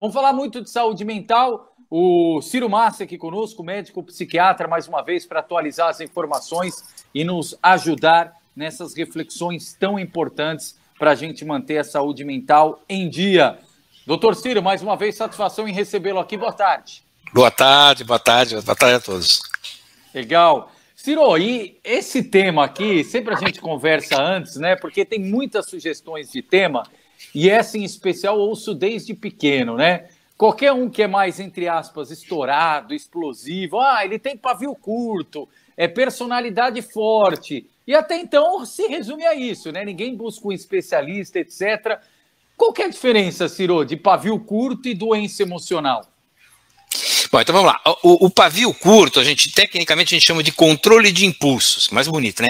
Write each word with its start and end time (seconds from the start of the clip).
Vamos 0.00 0.14
falar 0.14 0.32
muito 0.32 0.62
de 0.62 0.70
saúde 0.70 1.04
mental. 1.04 1.74
O 1.90 2.40
Ciro 2.40 2.70
Massa 2.70 3.02
aqui 3.02 3.18
conosco, 3.18 3.64
médico 3.64 4.00
psiquiatra, 4.04 4.68
mais 4.68 4.86
uma 4.86 5.02
vez, 5.02 5.26
para 5.26 5.40
atualizar 5.40 5.88
as 5.88 6.00
informações 6.00 6.84
e 7.12 7.24
nos 7.24 7.58
ajudar 7.60 8.36
nessas 8.54 8.94
reflexões 8.94 9.72
tão 9.72 9.98
importantes 9.98 10.78
para 11.00 11.10
a 11.10 11.14
gente 11.16 11.44
manter 11.44 11.78
a 11.78 11.84
saúde 11.84 12.24
mental 12.24 12.80
em 12.88 13.08
dia. 13.08 13.58
Doutor 14.06 14.36
Ciro, 14.36 14.62
mais 14.62 14.82
uma 14.82 14.96
vez, 14.96 15.16
satisfação 15.16 15.66
em 15.66 15.72
recebê-lo 15.72 16.20
aqui. 16.20 16.36
Boa 16.36 16.52
tarde. 16.52 17.02
Boa 17.34 17.50
tarde, 17.50 18.04
boa 18.04 18.20
tarde, 18.20 18.54
boa 18.60 18.76
tarde 18.76 18.94
a 18.94 19.00
todos. 19.00 19.42
Legal. 20.14 20.70
Ciro, 20.94 21.36
e 21.36 21.80
esse 21.82 22.22
tema 22.22 22.64
aqui, 22.64 23.02
sempre 23.02 23.34
a 23.34 23.36
gente 23.36 23.60
conversa 23.60 24.22
antes, 24.22 24.54
né? 24.56 24.76
Porque 24.76 25.04
tem 25.04 25.18
muitas 25.18 25.68
sugestões 25.68 26.30
de 26.30 26.40
tema 26.40 26.84
e 27.34 27.48
essa 27.50 27.76
em 27.76 27.84
especial 27.84 28.38
ouço 28.38 28.74
desde 28.74 29.14
pequeno, 29.14 29.76
né? 29.76 30.08
Qualquer 30.36 30.72
um 30.72 30.88
que 30.88 31.02
é 31.02 31.08
mais, 31.08 31.40
entre 31.40 31.68
aspas, 31.68 32.10
estourado, 32.10 32.94
explosivo, 32.94 33.80
ah, 33.80 34.04
ele 34.04 34.18
tem 34.18 34.36
pavio 34.36 34.74
curto, 34.74 35.48
é 35.76 35.88
personalidade 35.88 36.80
forte. 36.80 37.68
E 37.86 37.94
até 37.94 38.16
então 38.16 38.64
se 38.64 38.86
resume 38.86 39.24
a 39.24 39.34
isso, 39.34 39.72
né? 39.72 39.84
Ninguém 39.84 40.14
busca 40.14 40.46
um 40.46 40.52
especialista, 40.52 41.40
etc. 41.40 42.00
Qual 42.56 42.72
que 42.72 42.82
é 42.82 42.84
a 42.84 42.90
diferença, 42.90 43.48
Ciro, 43.48 43.84
de 43.84 43.96
pavio 43.96 44.38
curto 44.38 44.88
e 44.88 44.94
doença 44.94 45.42
emocional? 45.42 46.04
Bom, 47.30 47.40
então 47.40 47.54
vamos 47.54 47.70
lá. 47.72 47.80
O, 48.02 48.26
o, 48.26 48.30
pavio 48.30 48.72
curto, 48.72 49.20
a 49.20 49.24
gente 49.24 49.50
tecnicamente 49.52 50.14
a 50.14 50.16
gente 50.16 50.26
chama 50.26 50.42
de 50.42 50.52
controle 50.52 51.12
de 51.12 51.26
impulsos. 51.26 51.88
Mais 51.90 52.08
bonito, 52.08 52.42
né? 52.42 52.48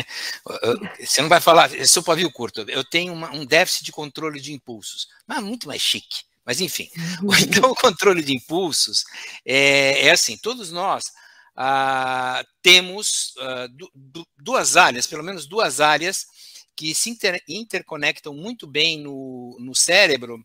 Você 1.01 1.21
não 1.21 1.29
vai 1.29 1.41
falar, 1.41 1.75
eu 1.75 1.87
sou 1.87 2.03
pavio 2.03 2.31
curto, 2.31 2.65
eu 2.69 2.85
tenho 2.85 3.13
uma, 3.13 3.31
um 3.33 3.45
déficit 3.45 3.85
de 3.85 3.93
controle 3.93 4.41
de 4.41 4.53
impulsos. 4.53 5.09
Mas 5.27 5.43
muito 5.43 5.67
mais 5.67 5.83
chique. 5.83 6.23
Mas 6.45 6.61
enfim. 6.61 6.89
Então, 7.43 7.71
o 7.71 7.75
controle 7.75 8.23
de 8.23 8.35
impulsos 8.35 9.05
é, 9.45 10.07
é 10.07 10.11
assim: 10.11 10.37
todos 10.37 10.71
nós 10.71 11.13
ah, 11.57 12.45
temos 12.63 13.35
ah, 13.39 13.67
du, 13.69 13.91
duas 14.39 14.77
áreas, 14.77 15.07
pelo 15.07 15.25
menos 15.25 15.47
duas 15.47 15.81
áreas, 15.81 16.27
que 16.77 16.95
se 16.95 17.11
inter, 17.11 17.43
interconectam 17.49 18.33
muito 18.33 18.67
bem 18.67 18.99
no, 19.01 19.57
no 19.59 19.75
cérebro 19.75 20.43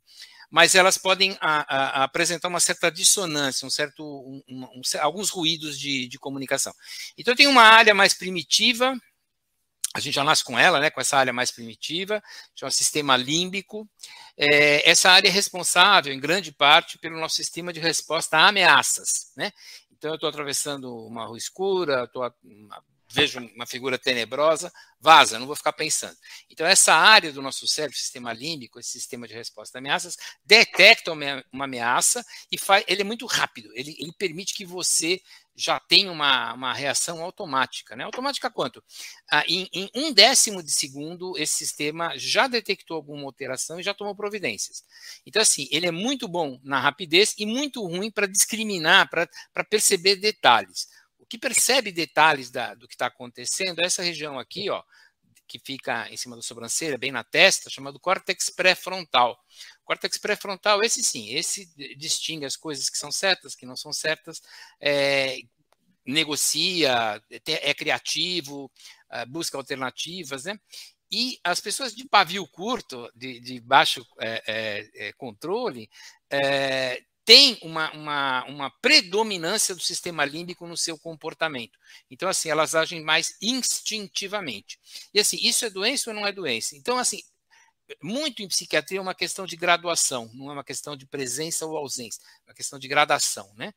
mas 0.54 0.76
elas 0.76 1.00
podem 1.00 1.36
a, 1.42 2.02
a, 2.02 2.04
apresentar 2.04 2.48
uma 2.48 2.60
certa 2.60 2.92
dissonância, 2.92 3.66
um 3.66 3.72
certo, 3.72 4.04
um, 4.06 4.44
um, 4.48 4.82
alguns 5.02 5.32
ruídos 5.32 5.80
de, 5.80 6.08
de, 6.08 6.20
comunicação. 6.20 6.72
Então 7.18 7.36
tem 7.36 7.48
uma 7.48 7.64
área 7.64 7.96
mais 7.96 8.14
primitiva, 8.14 8.96
a 9.96 10.00
gente 10.00 10.14
já 10.14 10.24
nasce 10.24 10.44
com 10.44 10.58
ela, 10.58 10.80
né, 10.80 10.92
com 10.92 11.02
essa 11.02 11.18
área 11.18 11.34
mais 11.34 11.50
primitiva, 11.50 12.22
chama 12.54 12.70
sistema 12.70 13.18
límbico. 13.18 13.90
É, 14.38 14.88
essa 14.88 15.10
área 15.10 15.28
é 15.28 15.32
responsável, 15.32 16.14
em 16.14 16.20
grande 16.20 16.52
parte, 16.52 17.00
pelo 17.00 17.20
nosso 17.20 17.36
sistema 17.36 17.74
de 17.74 17.80
resposta 17.80 18.38
a 18.38 18.50
ameaças. 18.50 19.32
Né? 19.36 19.52
Então 19.92 20.12
eu 20.12 20.16
estou 20.16 20.30
atravessando 20.30 20.96
uma 20.96 21.26
rua 21.26 21.38
escura, 21.38 22.04
estou 22.04 22.22
vejo 23.14 23.40
uma 23.56 23.68
figura 23.68 24.00
tenebrosa, 24.00 24.74
vaza, 25.00 25.38
não 25.38 25.46
vou 25.46 25.56
ficar 25.56 25.74
pensando. 25.74 26.18
Então, 26.50 26.66
essa 26.66 26.96
área 26.96 27.32
do 27.32 27.44
nosso 27.44 27.68
cérebro, 27.68 27.96
sistema 27.96 28.34
límbico, 28.34 28.80
esse 28.80 28.90
sistema 28.90 29.28
de 29.28 29.36
resposta 29.36 29.78
a 29.78 29.80
ameaças, 29.80 30.18
detecta 30.44 31.12
uma 31.12 31.44
ameaça 31.64 32.26
e 32.52 32.58
faz, 32.58 32.84
ele 32.88 33.02
é 33.02 33.06
muito 33.06 33.28
rápido, 33.28 33.70
ele, 33.76 33.96
ele 34.00 34.12
permite 34.18 34.56
que 34.56 34.66
você 34.66 35.22
já 35.56 35.80
tenha 35.80 36.12
uma, 36.12 36.54
uma 36.56 36.74
reação 36.74 37.22
automática. 37.22 37.96
Né? 37.96 38.04
Automática 38.04 38.50
quanto? 38.50 38.84
Ah, 39.32 39.44
em, 39.48 39.70
em, 39.72 39.92
um 39.94 40.12
décimo 40.12 40.64
de 40.64 40.72
segundo, 40.72 41.38
esse 41.38 41.54
sistema 41.54 42.18
já 42.18 42.48
detectou 42.48 42.98
alguma 42.98 43.26
alteração 43.26 43.80
e 43.80 43.84
já 43.84 43.94
tomou 43.94 44.16
providências. 44.16 44.84
Então, 45.24 45.40
assim, 45.40 45.68
ele 45.70 45.86
é 45.86 45.92
muito 45.92 46.28
bom 46.28 46.60
na 46.64 46.80
rapidez 46.80 47.36
e 47.38 47.46
muito 47.46 47.86
ruim 47.86 48.10
para 48.10 48.26
discriminar, 48.26 49.08
para 49.08 49.64
perceber 49.64 50.16
detalhes 50.16 50.88
que 51.34 51.38
percebe 51.40 51.92
detalhes 51.92 52.52
da, 52.52 52.76
do 52.76 52.88
que 52.88 52.94
está 52.94 53.08
acontecendo 53.08 53.80
é 53.80 53.88
essa 53.88 54.04
região 54.04 54.38
aqui, 54.38 54.70
ó, 54.70 54.84
que 55.48 55.58
fica 55.58 56.08
em 56.12 56.16
cima 56.16 56.36
da 56.36 56.44
sobrancelha, 56.44 56.96
bem 56.96 57.12
na 57.12 57.24
testa, 57.24 57.72
chamado 57.72 58.00
córtex 58.00 58.52
pré-frontal. 58.52 59.44
Córtex 59.84 60.20
pré-frontal, 60.20 60.84
esse 60.84 61.04
sim, 61.04 61.34
esse 61.34 61.66
distingue 61.98 62.46
as 62.46 62.56
coisas 62.56 62.88
que 62.88 63.00
são 63.00 63.12
certas, 63.12 63.56
que 63.56 63.66
não 63.66 63.76
são 63.76 63.92
certas, 63.92 64.44
é, 64.80 65.40
negocia, 66.06 67.20
é, 67.32 67.72
é 67.72 67.74
criativo, 67.74 68.72
é, 69.10 69.26
busca 69.26 69.58
alternativas, 69.58 70.44
né? 70.44 70.60
E 71.12 71.40
as 71.44 71.60
pessoas 71.60 71.96
de 71.96 72.08
pavio 72.08 72.48
curto, 72.48 73.12
de, 73.16 73.40
de 73.40 73.60
baixo 73.60 74.06
é, 74.22 74.44
é, 74.46 75.08
é 75.08 75.14
controle, 75.14 75.90
tem 77.26 77.58
uma, 77.62 77.92
uma, 77.92 78.46
uma, 78.46 78.70
predominância 78.82 79.74
do 79.74 79.82
sistema 79.82 80.26
límbico 80.26 80.68
no 80.68 80.76
seu 80.76 80.98
comportamento. 80.98 81.80
Então, 82.12 82.28
assim, 82.28 82.50
elas 82.50 82.76
agem 82.76 83.02
mais 83.02 83.38
instintivamente. 83.42 84.80
E 85.14 85.20
assim, 85.20 85.38
isso 85.42 85.66
é 85.66 85.70
doença 85.70 86.10
ou 86.10 86.16
não 86.16 86.28
é 86.28 86.32
doença? 86.32 86.76
Então, 86.76 86.98
assim, 86.98 87.22
muito 88.02 88.42
em 88.42 88.48
psiquiatria 88.48 89.00
é 89.00 89.02
uma 89.02 89.16
questão 89.16 89.46
de 89.46 89.56
graduação, 89.56 90.30
não 90.34 90.50
é 90.50 90.54
uma 90.54 90.64
questão 90.64 90.96
de 90.96 91.06
presença 91.06 91.66
ou 91.66 91.78
ausência, 91.78 92.22
é 92.46 92.50
uma 92.50 92.56
questão 92.56 92.80
de 92.80 92.88
gradação, 92.88 93.52
né? 93.56 93.74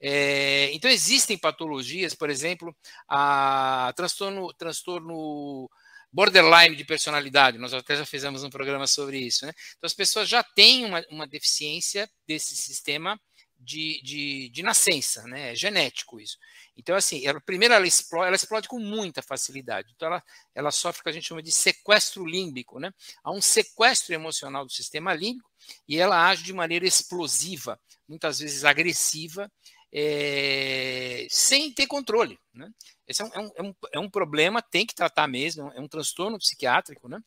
É, 0.00 0.70
então, 0.72 0.90
existem 0.90 1.36
patologias, 1.36 2.14
por 2.14 2.30
exemplo, 2.30 2.74
a 3.08 3.92
transtorno, 3.96 4.52
transtorno 4.54 5.68
borderline 6.12 6.74
de 6.74 6.84
personalidade, 6.84 7.58
nós 7.58 7.74
até 7.74 7.96
já 7.96 8.06
fizemos 8.06 8.42
um 8.42 8.50
programa 8.50 8.86
sobre 8.86 9.18
isso, 9.18 9.44
né? 9.46 9.52
Então 9.76 9.86
as 9.86 9.94
pessoas 9.94 10.28
já 10.28 10.42
têm 10.42 10.84
uma, 10.84 11.04
uma 11.10 11.26
deficiência 11.26 12.08
desse 12.26 12.56
sistema 12.56 13.20
de, 13.58 14.00
de, 14.02 14.48
de, 14.50 14.62
nascença, 14.62 15.24
né? 15.24 15.52
É 15.52 15.54
genético 15.54 16.20
isso. 16.20 16.38
Então, 16.76 16.94
assim, 16.94 17.26
ela, 17.26 17.40
primeiro 17.40 17.74
ela 17.74 17.86
explode, 17.86 18.28
ela 18.28 18.36
explode 18.36 18.68
com 18.68 18.78
muita 18.78 19.20
facilidade. 19.20 19.92
Então, 19.94 20.06
ela, 20.06 20.22
ela 20.54 20.70
sofre 20.70 21.00
o 21.00 21.02
que 21.02 21.08
a 21.08 21.12
gente 21.12 21.26
chama 21.26 21.42
de 21.42 21.50
sequestro 21.50 22.24
límbico, 22.24 22.78
né? 22.78 22.92
Há 23.22 23.32
um 23.32 23.42
sequestro 23.42 24.14
emocional 24.14 24.64
do 24.64 24.72
sistema 24.72 25.12
límbico 25.12 25.50
e 25.88 25.98
ela 25.98 26.28
age 26.28 26.44
de 26.44 26.52
maneira 26.52 26.86
explosiva, 26.86 27.80
muitas 28.06 28.38
vezes 28.38 28.64
agressiva, 28.64 29.50
é, 29.92 31.26
sem 31.30 31.72
ter 31.72 31.86
controle. 31.86 32.38
Né? 32.52 32.70
Esse 33.06 33.22
é 33.22 33.24
um, 33.24 33.50
é, 33.56 33.62
um, 33.62 33.74
é 33.94 33.98
um 33.98 34.10
problema, 34.10 34.62
tem 34.62 34.86
que 34.86 34.94
tratar 34.94 35.26
mesmo, 35.26 35.72
é 35.74 35.80
um 35.80 35.88
transtorno 35.88 36.38
psiquiátrico, 36.38 37.08
né? 37.08 37.22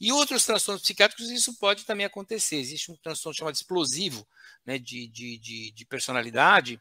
E 0.00 0.10
outros 0.12 0.44
transtornos 0.44 0.82
psiquiátricos, 0.82 1.30
isso 1.30 1.56
pode 1.58 1.84
também 1.84 2.04
acontecer. 2.04 2.56
Existe 2.56 2.90
um 2.90 2.96
transtorno 2.96 3.36
chamado 3.36 3.54
explosivo 3.54 4.26
né, 4.66 4.78
de, 4.78 5.06
de, 5.08 5.38
de, 5.38 5.70
de 5.70 5.86
personalidade, 5.86 6.80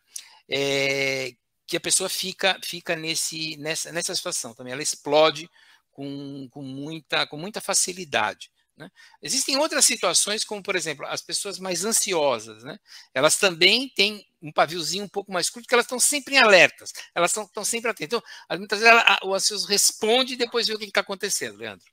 é, 0.49 1.33
que 1.67 1.77
a 1.77 1.79
pessoa 1.79 2.09
fica, 2.09 2.59
fica 2.63 2.95
nesse, 2.95 3.57
nessa, 3.57 3.91
nessa 3.91 4.15
situação 4.15 4.55
também. 4.55 4.73
Ela 4.73 4.81
explode 4.81 5.49
com, 5.91 6.47
com, 6.49 6.63
muita, 6.63 7.27
com 7.27 7.37
muita 7.37 7.61
facilidade. 7.61 8.51
Né? 8.79 8.89
Existem 9.21 9.57
outras 9.57 9.83
situações, 9.83 10.45
como, 10.45 10.63
por 10.63 10.73
exemplo, 10.73 11.05
as 11.05 11.21
pessoas 11.21 11.59
mais 11.59 11.83
ansiosas. 11.83 12.63
Né? 12.63 12.79
Elas 13.13 13.37
também 13.37 13.89
têm 13.89 14.25
um 14.41 14.53
paviozinho 14.53 15.03
um 15.03 15.09
pouco 15.09 15.33
mais 15.33 15.49
curto, 15.49 15.65
porque 15.65 15.75
elas 15.75 15.85
estão 15.85 15.99
sempre 15.99 16.35
em 16.35 16.37
alertas, 16.37 16.93
elas 17.13 17.35
estão 17.35 17.65
sempre 17.65 17.91
atentas. 17.91 18.21
Então, 18.47 18.57
muitas 18.57 18.79
vezes 18.79 18.93
ela, 18.93 19.19
o 19.25 19.33
ansioso 19.33 19.67
responde 19.67 20.33
e 20.33 20.37
depois 20.37 20.65
vê 20.65 20.73
o 20.73 20.79
que 20.79 20.85
está 20.85 21.01
acontecendo, 21.01 21.57
Leandro. 21.57 21.85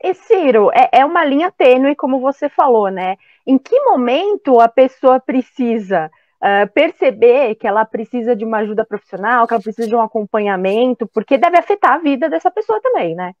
E 0.00 0.14
Ciro, 0.14 0.70
é, 0.72 1.00
é 1.00 1.04
uma 1.04 1.24
linha 1.24 1.50
tênue, 1.50 1.96
como 1.96 2.20
você 2.20 2.48
falou, 2.48 2.88
né? 2.88 3.16
Em 3.44 3.58
que 3.58 3.78
momento 3.80 4.60
a 4.60 4.68
pessoa 4.68 5.18
precisa 5.18 6.08
uh, 6.36 6.70
perceber 6.72 7.56
que 7.56 7.66
ela 7.66 7.84
precisa 7.84 8.36
de 8.36 8.44
uma 8.44 8.58
ajuda 8.58 8.84
profissional, 8.84 9.46
que 9.46 9.54
ela 9.54 9.62
precisa 9.62 9.88
de 9.88 9.96
um 9.96 10.02
acompanhamento, 10.02 11.06
porque 11.08 11.36
deve 11.36 11.58
afetar 11.58 11.94
a 11.94 11.98
vida 11.98 12.28
dessa 12.28 12.50
pessoa 12.50 12.80
também, 12.80 13.14
né? 13.16 13.34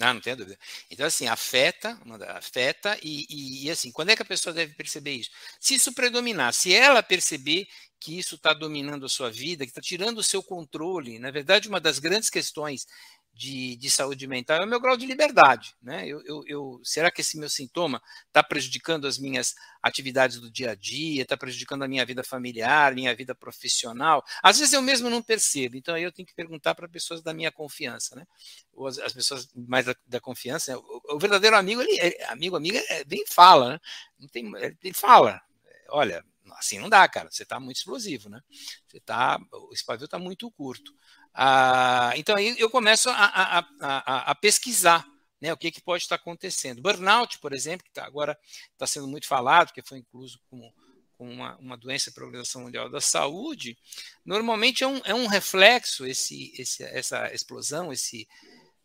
Não, 0.00 0.14
não 0.14 0.20
tenho 0.22 0.36
dúvida. 0.36 0.58
Então, 0.90 1.06
assim, 1.06 1.26
afeta, 1.26 2.00
afeta, 2.34 2.98
e, 3.02 3.26
e, 3.28 3.66
e, 3.66 3.70
assim, 3.70 3.92
quando 3.92 4.08
é 4.08 4.16
que 4.16 4.22
a 4.22 4.24
pessoa 4.24 4.50
deve 4.54 4.74
perceber 4.74 5.12
isso? 5.12 5.30
Se 5.60 5.74
isso 5.74 5.92
predominar, 5.92 6.54
se 6.54 6.74
ela 6.74 7.02
perceber 7.02 7.68
que 8.00 8.18
isso 8.18 8.36
está 8.36 8.54
dominando 8.54 9.04
a 9.04 9.10
sua 9.10 9.30
vida, 9.30 9.66
que 9.66 9.70
está 9.70 9.82
tirando 9.82 10.16
o 10.16 10.22
seu 10.22 10.42
controle, 10.42 11.18
na 11.18 11.30
verdade, 11.30 11.68
uma 11.68 11.78
das 11.78 11.98
grandes 11.98 12.30
questões 12.30 12.86
de, 13.32 13.76
de, 13.76 13.90
saúde 13.90 14.26
mental 14.26 14.60
é 14.60 14.64
o 14.64 14.68
meu 14.68 14.80
grau 14.80 14.96
de 14.96 15.06
liberdade. 15.06 15.74
Né? 15.82 16.06
Eu, 16.06 16.22
eu, 16.24 16.42
eu 16.46 16.80
será 16.82 17.10
que 17.10 17.20
esse 17.20 17.38
meu 17.38 17.48
sintoma 17.48 18.02
está 18.26 18.42
prejudicando 18.42 19.06
as 19.06 19.18
minhas 19.18 19.54
atividades 19.82 20.38
do 20.38 20.50
dia 20.50 20.72
a 20.72 20.74
dia, 20.74 21.22
está 21.22 21.36
prejudicando 21.36 21.82
a 21.82 21.88
minha 21.88 22.04
vida 22.04 22.22
familiar, 22.22 22.94
minha 22.94 23.14
vida 23.14 23.34
profissional? 23.34 24.22
Às 24.42 24.58
vezes 24.58 24.74
eu 24.74 24.82
mesmo 24.82 25.08
não 25.08 25.22
percebo, 25.22 25.76
então 25.76 25.94
aí 25.94 26.02
eu 26.02 26.12
tenho 26.12 26.26
que 26.26 26.34
perguntar 26.34 26.74
para 26.74 26.88
pessoas 26.88 27.22
da 27.22 27.32
minha 27.32 27.50
confiança, 27.50 28.14
né? 28.14 28.26
ou 28.72 28.86
as, 28.86 28.98
as 28.98 29.12
pessoas 29.12 29.48
mais 29.54 29.86
da, 29.86 29.94
da 30.06 30.20
confiança. 30.20 30.76
O, 30.78 31.14
o, 31.14 31.18
verdadeiro 31.18 31.56
amigo, 31.56 31.80
ele, 31.80 31.98
é, 31.98 32.24
amigo, 32.30 32.56
amiga, 32.56 32.82
é, 32.88 33.04
bem 33.04 33.24
fala, 33.26 33.72
né? 33.72 33.80
não 34.18 34.28
tem, 34.28 34.52
ele 34.82 34.94
fala, 34.94 35.40
olha, 35.88 36.24
assim 36.56 36.78
não 36.78 36.88
dá, 36.88 37.06
cara, 37.08 37.30
você 37.30 37.42
está 37.42 37.58
muito 37.60 37.76
explosivo, 37.76 38.28
né? 38.28 38.40
Você 38.88 39.00
tá, 39.00 39.38
o 39.52 39.72
espavio 39.72 40.04
está 40.04 40.18
muito 40.18 40.50
curto. 40.50 40.92
Ah, 41.34 42.12
então 42.16 42.36
aí 42.36 42.54
eu 42.58 42.68
começo 42.70 43.08
a, 43.10 43.14
a, 43.14 43.58
a, 43.80 44.30
a 44.30 44.34
pesquisar 44.34 45.06
né, 45.40 45.52
o 45.52 45.56
que, 45.56 45.70
que 45.70 45.80
pode 45.80 46.02
estar 46.02 46.16
acontecendo. 46.16 46.82
Burnout, 46.82 47.38
por 47.38 47.52
exemplo, 47.52 47.84
que 47.84 47.92
tá, 47.92 48.04
agora 48.04 48.38
está 48.72 48.86
sendo 48.86 49.08
muito 49.08 49.26
falado, 49.26 49.72
que 49.72 49.82
foi 49.82 49.98
incluso 49.98 50.38
como, 50.50 50.72
como 51.16 51.30
uma, 51.30 51.56
uma 51.56 51.76
doença 51.76 52.12
para 52.12 52.22
a 52.22 52.26
Organização 52.26 52.62
Mundial 52.62 52.90
da 52.90 53.00
Saúde, 53.00 53.76
normalmente 54.24 54.84
é 54.84 54.86
um, 54.86 55.00
é 55.04 55.14
um 55.14 55.26
reflexo, 55.26 56.04
esse, 56.04 56.52
esse, 56.58 56.82
essa 56.82 57.32
explosão, 57.32 57.92
esse, 57.92 58.28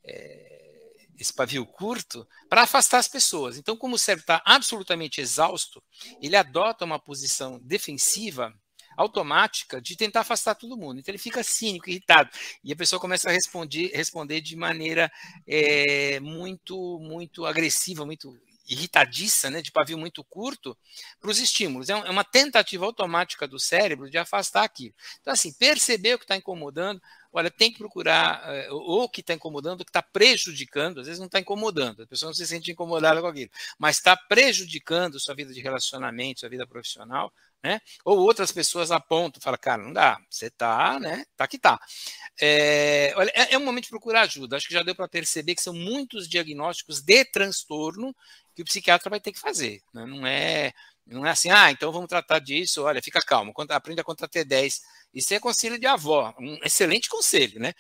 é, 0.04 0.65
esse 1.18 1.34
pavio 1.34 1.66
curto, 1.66 2.28
para 2.50 2.64
afastar 2.64 3.00
as 3.00 3.08
pessoas. 3.08 3.58
Então, 3.58 3.78
como 3.78 3.96
o 3.96 4.00
cérebro 4.00 4.24
está 4.24 4.42
absolutamente 4.46 5.22
exausto, 5.22 5.82
ele 6.22 6.36
adota 6.36 6.86
uma 6.86 7.00
posição 7.00 7.60
defensiva 7.64 8.54
automática 8.98 9.82
de 9.82 9.96
tentar 9.96 10.22
afastar 10.22 10.56
todo 10.56 10.78
mundo. 10.78 11.00
Então 11.00 11.12
ele 11.12 11.22
fica 11.22 11.44
cínico, 11.44 11.90
irritado. 11.90 12.30
E 12.64 12.72
a 12.72 12.76
pessoa 12.76 13.00
começa 13.00 13.30
a 13.30 13.32
responder, 13.32 13.92
responder 13.94 14.42
de 14.42 14.56
maneira 14.56 15.12
é, 15.48 16.20
muito, 16.20 17.00
muito 17.00 17.46
agressiva, 17.46 18.06
muito 18.06 18.38
irritadiça, 18.68 19.50
né, 19.52 19.62
de 19.62 19.72
pavio 19.72 19.98
muito 19.98 20.24
curto, 20.24 20.76
para 21.20 21.30
os 21.30 21.40
estímulos. 21.40 21.90
É, 21.90 21.94
é 21.94 22.10
uma 22.10 22.24
tentativa 22.24 22.86
automática 22.86 23.48
do 23.48 23.60
cérebro 23.60 24.10
de 24.10 24.18
afastar 24.18 24.64
aquilo. 24.64 24.94
Então, 25.22 25.34
assim, 25.34 25.54
perceber 25.54 26.16
o 26.16 26.18
que 26.18 26.24
está 26.24 26.36
incomodando, 26.36 27.00
olha, 27.36 27.52
tem 27.52 27.72
que 27.72 27.78
procurar, 27.78 28.42
eh, 28.48 28.72
ou 28.72 29.04
o 29.04 29.10
que 29.10 29.20
está 29.20 29.34
incomodando, 29.34 29.82
o 29.82 29.86
que 29.86 29.90
está 29.90 30.02
prejudicando, 30.02 31.02
às 31.02 31.08
vezes 31.08 31.20
não 31.20 31.26
está 31.26 31.40
incomodando, 31.40 32.04
a 32.04 32.08
pessoa 32.08 32.30
não 32.30 32.34
se 32.34 32.48
sente 32.48 32.72
incomodada 32.72 33.20
com 33.20 33.28
aquilo, 33.28 33.52
mas 33.78 33.98
está 33.98 34.16
prejudicando 34.16 35.20
sua 35.20 35.36
vida 35.36 35.54
de 35.54 35.60
relacionamento, 35.60 36.40
sua 36.40 36.50
vida 36.50 36.66
profissional, 36.66 37.32
né? 37.62 37.82
Ou 38.06 38.20
outras 38.20 38.52
pessoas 38.52 38.90
apontam, 38.90 39.42
falam, 39.42 39.60
cara, 39.62 39.84
não 39.84 39.92
dá, 39.92 40.18
você 40.30 40.50
tá, 40.50 40.98
né? 41.00 41.26
Tá 41.36 41.46
que 41.48 41.60
tá. 41.60 41.78
É, 42.40 43.14
olha, 43.18 43.32
é, 43.36 43.54
é 43.54 43.58
um 43.58 43.66
momento 43.66 43.86
de 43.86 43.90
procurar 43.90 44.22
ajuda. 44.22 44.56
Acho 44.56 44.68
que 44.68 44.74
já 44.74 44.84
deu 44.84 44.96
para 44.96 45.08
perceber 45.08 45.56
que 45.56 45.62
são 45.62 45.74
muitos 45.74 46.30
diagnósticos 46.30 47.02
de 47.02 47.26
transtorno 47.26 48.16
que 48.56 48.62
o 48.62 48.66
psiquiatra 48.66 49.10
vai 49.10 49.20
ter 49.20 49.34
que 49.34 49.40
fazer. 49.40 49.82
Né? 49.94 50.06
Não 50.06 50.26
é 50.26 50.74
não 51.06 51.26
é 51.26 51.30
assim, 51.30 51.52
ah, 51.52 51.72
então 51.72 51.92
vamos 51.92 52.08
tratar 52.08 52.40
disso, 52.40 52.84
olha, 52.84 53.02
fica 53.02 53.20
calmo, 53.22 53.54
aprende 53.70 54.02
a 54.02 54.04
contar 54.04 54.26
até 54.26 54.44
10. 54.44 54.82
Isso 55.14 55.34
é 55.34 55.40
conselho 55.40 55.80
de 55.80 55.86
avó, 55.86 56.34
um 56.40 56.58
excelente 56.64 57.08
conselho, 57.08 57.60
né? 57.60 57.74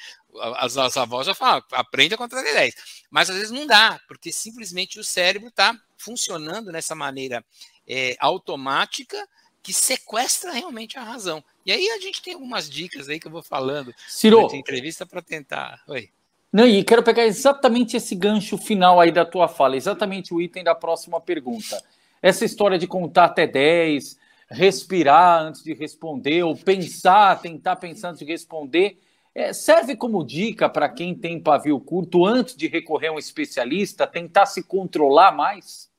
As, 0.57 0.77
as 0.77 0.95
avós 0.95 1.25
já 1.25 1.33
falam, 1.33 1.61
aprende 1.71 2.13
a 2.13 2.17
contar 2.17 2.39
até 2.39 2.53
10. 2.53 2.75
Mas 3.09 3.29
às 3.29 3.35
vezes 3.35 3.51
não 3.51 3.65
dá, 3.65 3.99
porque 4.07 4.31
simplesmente 4.31 4.99
o 4.99 5.03
cérebro 5.03 5.49
está 5.49 5.75
funcionando 5.97 6.71
nessa 6.71 6.93
maneira 6.93 7.43
é, 7.87 8.15
automática 8.19 9.27
que 9.61 9.73
sequestra 9.73 10.51
realmente 10.51 10.97
a 10.97 11.03
razão. 11.03 11.43
E 11.65 11.71
aí 11.71 11.89
a 11.89 11.99
gente 11.99 12.21
tem 12.21 12.35
algumas 12.35 12.69
dicas 12.69 13.09
aí 13.09 13.19
que 13.19 13.25
eu 13.25 13.31
vou 13.31 13.41
falando 13.41 13.93
Ciro, 14.07 14.47
entrevista 14.53 15.05
para 15.05 15.21
tentar. 15.21 15.81
Oi. 15.87 16.09
Não, 16.53 16.65
e 16.67 16.83
quero 16.83 17.03
pegar 17.03 17.25
exatamente 17.25 17.97
esse 17.97 18.15
gancho 18.15 18.57
final 18.57 19.01
aí 19.01 19.11
da 19.11 19.25
tua 19.25 19.47
fala, 19.47 19.75
exatamente 19.75 20.33
o 20.33 20.39
item 20.39 20.63
da 20.63 20.75
próxima 20.75 21.19
pergunta. 21.19 21.83
Essa 22.21 22.45
história 22.45 22.77
de 22.77 22.87
contar 22.87 23.25
até 23.25 23.45
10, 23.45 24.17
respirar 24.49 25.41
antes 25.41 25.63
de 25.63 25.73
responder, 25.73 26.43
ou 26.43 26.55
pensar, 26.55 27.41
tentar 27.41 27.75
pensar 27.75 28.09
antes 28.09 28.19
de 28.19 28.31
responder, 28.31 28.99
é, 29.33 29.51
serve 29.51 29.95
como 29.95 30.23
dica 30.23 30.69
para 30.69 30.87
quem 30.87 31.13
tem 31.13 31.41
pavio 31.41 31.79
curto 31.79 32.25
antes 32.25 32.55
de 32.55 32.67
recorrer 32.67 33.07
a 33.07 33.13
um 33.13 33.19
especialista, 33.19 34.07
tentar 34.07 34.45
se 34.45 34.63
controlar 34.63 35.31
mais? 35.31 35.89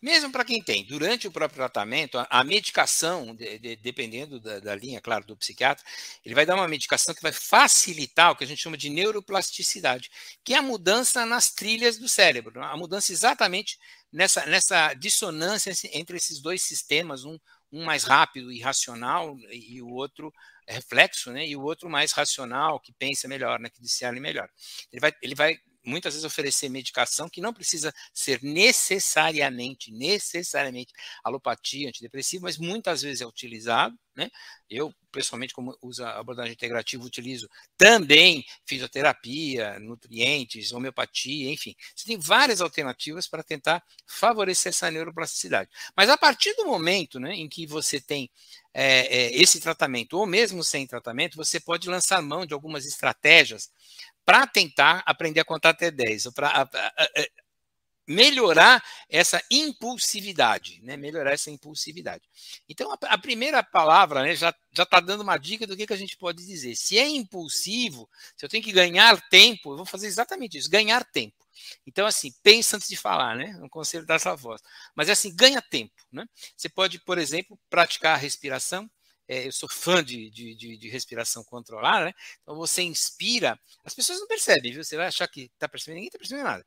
Mesmo 0.00 0.30
para 0.30 0.44
quem 0.44 0.62
tem, 0.62 0.84
durante 0.84 1.26
o 1.26 1.32
próprio 1.32 1.56
tratamento, 1.56 2.18
a, 2.18 2.26
a 2.30 2.44
medicação, 2.44 3.34
de, 3.34 3.58
de, 3.58 3.76
dependendo 3.76 4.38
da, 4.38 4.60
da, 4.60 4.74
linha, 4.74 5.00
claro, 5.00 5.24
do 5.24 5.36
psiquiatra, 5.36 5.84
ele 6.24 6.34
vai 6.34 6.44
dar 6.44 6.54
uma 6.54 6.68
medicação 6.68 7.14
que 7.14 7.22
vai 7.22 7.32
facilitar 7.32 8.30
o 8.30 8.36
que 8.36 8.44
a 8.44 8.46
gente 8.46 8.62
chama 8.62 8.76
de 8.76 8.90
neuroplasticidade, 8.90 10.10
que 10.44 10.54
é 10.54 10.58
a 10.58 10.62
mudança 10.62 11.24
nas 11.24 11.50
trilhas 11.50 11.98
do 11.98 12.08
cérebro, 12.08 12.62
a 12.62 12.76
mudança 12.76 13.12
exatamente 13.12 13.78
nessa, 14.12 14.46
nessa 14.46 14.94
dissonância 14.94 15.72
entre 15.92 16.16
esses 16.16 16.40
dois 16.40 16.62
sistemas, 16.62 17.24
um, 17.24 17.38
um 17.72 17.84
mais 17.84 18.04
rápido 18.04 18.52
e 18.52 18.60
racional 18.60 19.36
e 19.50 19.82
o 19.82 19.88
outro 19.88 20.32
reflexo, 20.66 21.32
né? 21.32 21.46
E 21.46 21.56
o 21.56 21.62
outro 21.62 21.90
mais 21.90 22.12
racional, 22.12 22.80
que 22.80 22.92
pensa 22.92 23.26
melhor, 23.28 23.58
né? 23.58 23.68
Que 23.68 23.82
discerne 23.82 24.20
melhor. 24.20 24.48
Ele 24.92 25.00
vai, 25.00 25.12
ele 25.20 25.34
vai 25.34 25.58
muitas 25.84 26.14
vezes 26.14 26.24
oferecer 26.24 26.68
medicação 26.68 27.28
que 27.28 27.40
não 27.40 27.52
precisa 27.52 27.92
ser 28.12 28.42
necessariamente, 28.42 29.92
necessariamente 29.92 30.92
alopatia, 31.22 31.88
antidepressivo, 31.88 32.44
mas 32.44 32.58
muitas 32.58 33.02
vezes 33.02 33.20
é 33.20 33.26
utilizado, 33.26 33.96
né? 34.16 34.30
Eu, 34.70 34.94
pessoalmente, 35.10 35.52
como 35.52 35.76
uso 35.82 36.04
a 36.04 36.18
abordagem 36.18 36.52
integrativa, 36.52 37.04
utilizo 37.04 37.48
também 37.76 38.44
fisioterapia, 38.64 39.78
nutrientes, 39.80 40.72
homeopatia, 40.72 41.50
enfim. 41.50 41.74
Você 41.94 42.06
tem 42.06 42.18
várias 42.18 42.60
alternativas 42.60 43.26
para 43.26 43.42
tentar 43.42 43.82
favorecer 44.06 44.70
essa 44.70 44.90
neuroplasticidade. 44.90 45.68
Mas 45.96 46.08
a 46.08 46.16
partir 46.16 46.54
do 46.54 46.64
momento 46.64 47.18
né, 47.18 47.34
em 47.34 47.48
que 47.48 47.66
você 47.66 48.00
tem 48.00 48.30
é, 48.72 49.06
é, 49.06 49.36
esse 49.36 49.60
tratamento, 49.60 50.18
ou 50.18 50.26
mesmo 50.26 50.62
sem 50.62 50.86
tratamento, 50.86 51.36
você 51.36 51.60
pode 51.60 51.88
lançar 51.88 52.22
mão 52.22 52.46
de 52.46 52.54
algumas 52.54 52.86
estratégias 52.86 53.70
para 54.24 54.46
tentar 54.46 55.02
aprender 55.06 55.40
a 55.40 55.44
contar 55.44 55.70
até 55.70 55.90
10, 55.90 56.28
para 56.34 56.68
melhorar 58.06 58.82
essa 59.08 59.42
impulsividade, 59.50 60.80
né? 60.82 60.96
Melhorar 60.96 61.32
essa 61.32 61.50
impulsividade. 61.50 62.22
Então, 62.68 62.92
a, 62.92 62.98
a 63.08 63.18
primeira 63.18 63.62
palavra 63.62 64.22
né, 64.22 64.34
já 64.34 64.54
está 64.72 65.00
dando 65.00 65.22
uma 65.22 65.38
dica 65.38 65.66
do 65.66 65.76
que, 65.76 65.86
que 65.86 65.92
a 65.92 65.96
gente 65.96 66.16
pode 66.16 66.44
dizer. 66.44 66.76
Se 66.76 66.98
é 66.98 67.08
impulsivo, 67.08 68.08
se 68.36 68.44
eu 68.44 68.48
tenho 68.48 68.62
que 68.62 68.72
ganhar 68.72 69.20
tempo, 69.28 69.72
eu 69.72 69.76
vou 69.78 69.86
fazer 69.86 70.06
exatamente 70.06 70.58
isso, 70.58 70.70
ganhar 70.70 71.04
tempo. 71.04 71.36
Então, 71.86 72.06
assim, 72.06 72.32
pensa 72.42 72.76
antes 72.76 72.88
de 72.88 72.96
falar, 72.96 73.36
né? 73.36 73.58
Um 73.62 73.68
conselho 73.68 74.04
dessa 74.04 74.34
voz. 74.34 74.60
Mas, 74.94 75.08
assim, 75.08 75.34
ganha 75.34 75.62
tempo, 75.62 75.94
né? 76.12 76.26
Você 76.56 76.68
pode, 76.68 76.98
por 77.00 77.16
exemplo, 77.16 77.58
praticar 77.70 78.14
a 78.14 78.18
respiração, 78.18 78.90
é, 79.28 79.46
eu 79.46 79.52
sou 79.52 79.68
fã 79.68 80.02
de, 80.04 80.30
de, 80.30 80.54
de, 80.54 80.76
de, 80.76 80.88
respiração 80.88 81.42
controlada, 81.44 82.06
né? 82.06 82.14
Então 82.42 82.54
você 82.56 82.82
inspira, 82.82 83.58
as 83.84 83.94
pessoas 83.94 84.20
não 84.20 84.26
percebem, 84.26 84.72
viu? 84.72 84.84
Você 84.84 84.96
vai 84.96 85.06
achar 85.06 85.26
que 85.28 85.50
está 85.54 85.68
percebendo, 85.68 85.96
ninguém 85.96 86.08
está 86.08 86.18
percebendo 86.18 86.44
nada. 86.44 86.66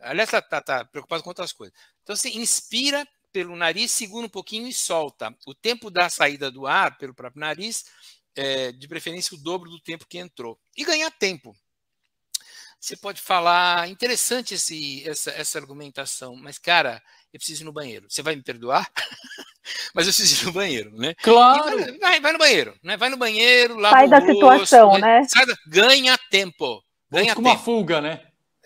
Aliás, 0.00 0.28
está 0.28 0.42
tá, 0.42 0.60
tá 0.60 0.84
preocupado 0.84 1.22
com 1.22 1.30
outras 1.30 1.52
coisas. 1.52 1.76
Então 2.02 2.16
você 2.16 2.30
inspira 2.30 3.06
pelo 3.32 3.56
nariz, 3.56 3.90
segura 3.90 4.26
um 4.26 4.30
pouquinho 4.30 4.68
e 4.68 4.72
solta. 4.72 5.34
O 5.46 5.54
tempo 5.54 5.90
da 5.90 6.10
saída 6.10 6.50
do 6.50 6.66
ar 6.66 6.98
pelo 6.98 7.14
próprio 7.14 7.40
nariz, 7.40 7.84
é, 8.34 8.72
de 8.72 8.88
preferência 8.88 9.36
o 9.36 9.40
dobro 9.40 9.70
do 9.70 9.80
tempo 9.80 10.06
que 10.06 10.18
entrou. 10.18 10.58
E 10.76 10.84
ganhar 10.84 11.10
tempo. 11.10 11.56
Você 12.80 12.96
pode 12.96 13.20
falar, 13.20 13.88
interessante 13.88 14.54
esse, 14.54 15.08
essa, 15.08 15.30
essa 15.30 15.58
argumentação, 15.58 16.34
mas 16.34 16.58
cara, 16.58 17.00
eu 17.32 17.38
preciso 17.38 17.62
ir 17.62 17.64
no 17.64 17.72
banheiro. 17.72 18.10
Você 18.10 18.22
vai 18.22 18.34
me 18.34 18.42
perdoar? 18.42 18.90
mas 19.94 20.06
eu 20.06 20.12
preciso 20.12 20.42
ir 20.42 20.46
no 20.46 20.52
banheiro, 20.52 20.90
né? 20.96 21.14
Claro. 21.22 21.76
Vai, 21.78 21.98
vai, 21.98 22.20
vai, 22.20 22.32
no 22.32 22.38
banheiro, 22.38 22.74
né? 22.82 22.96
Vai 22.96 23.08
no 23.08 23.16
banheiro, 23.16 23.76
lava 23.76 23.96
Sai 23.96 24.08
da 24.08 24.18
rosto, 24.18 24.32
situação, 24.34 24.92
né? 24.98 25.20
né? 25.20 25.24
Sai 25.28 25.46
da, 25.46 25.54
ganha 25.66 26.18
tempo. 26.30 26.82
Ganha 27.10 27.34
tempo. 27.34 27.48
uma 27.48 27.58
fuga, 27.58 28.00
né? 28.00 28.20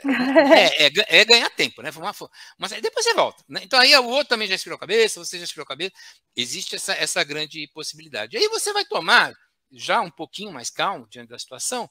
É, 0.05 0.87
é, 0.87 1.21
é, 1.21 1.25
ganhar 1.25 1.51
tempo, 1.51 1.83
né? 1.83 1.91
Uma, 1.97 2.13
mas 2.59 2.73
aí 2.73 2.81
depois 2.81 3.05
você 3.05 3.15
volta. 3.15 3.43
Né? 3.49 3.61
Então 3.65 3.81
aí 3.81 3.95
o 3.97 4.05
outro 4.07 4.29
também 4.29 4.47
já 4.47 4.55
esfriou 4.55 4.77
a 4.77 4.81
cabeça, 4.81 5.25
você 5.25 5.39
já 5.39 5.45
esfriou 5.45 5.65
a 5.65 5.69
cabeça. 5.69 5.93
Existe 6.37 6.77
essa, 6.77 6.93
essa 6.95 7.25
grande 7.25 7.69
possibilidade. 7.73 8.37
Aí 8.37 8.49
você 8.49 8.73
vai 8.73 8.85
tomar, 8.85 9.33
já 9.73 10.01
um 10.01 10.11
pouquinho 10.11 10.53
mais 10.53 10.71
calmo 10.71 11.07
diante 11.09 11.29
da 11.29 11.39
situação, 11.39 11.89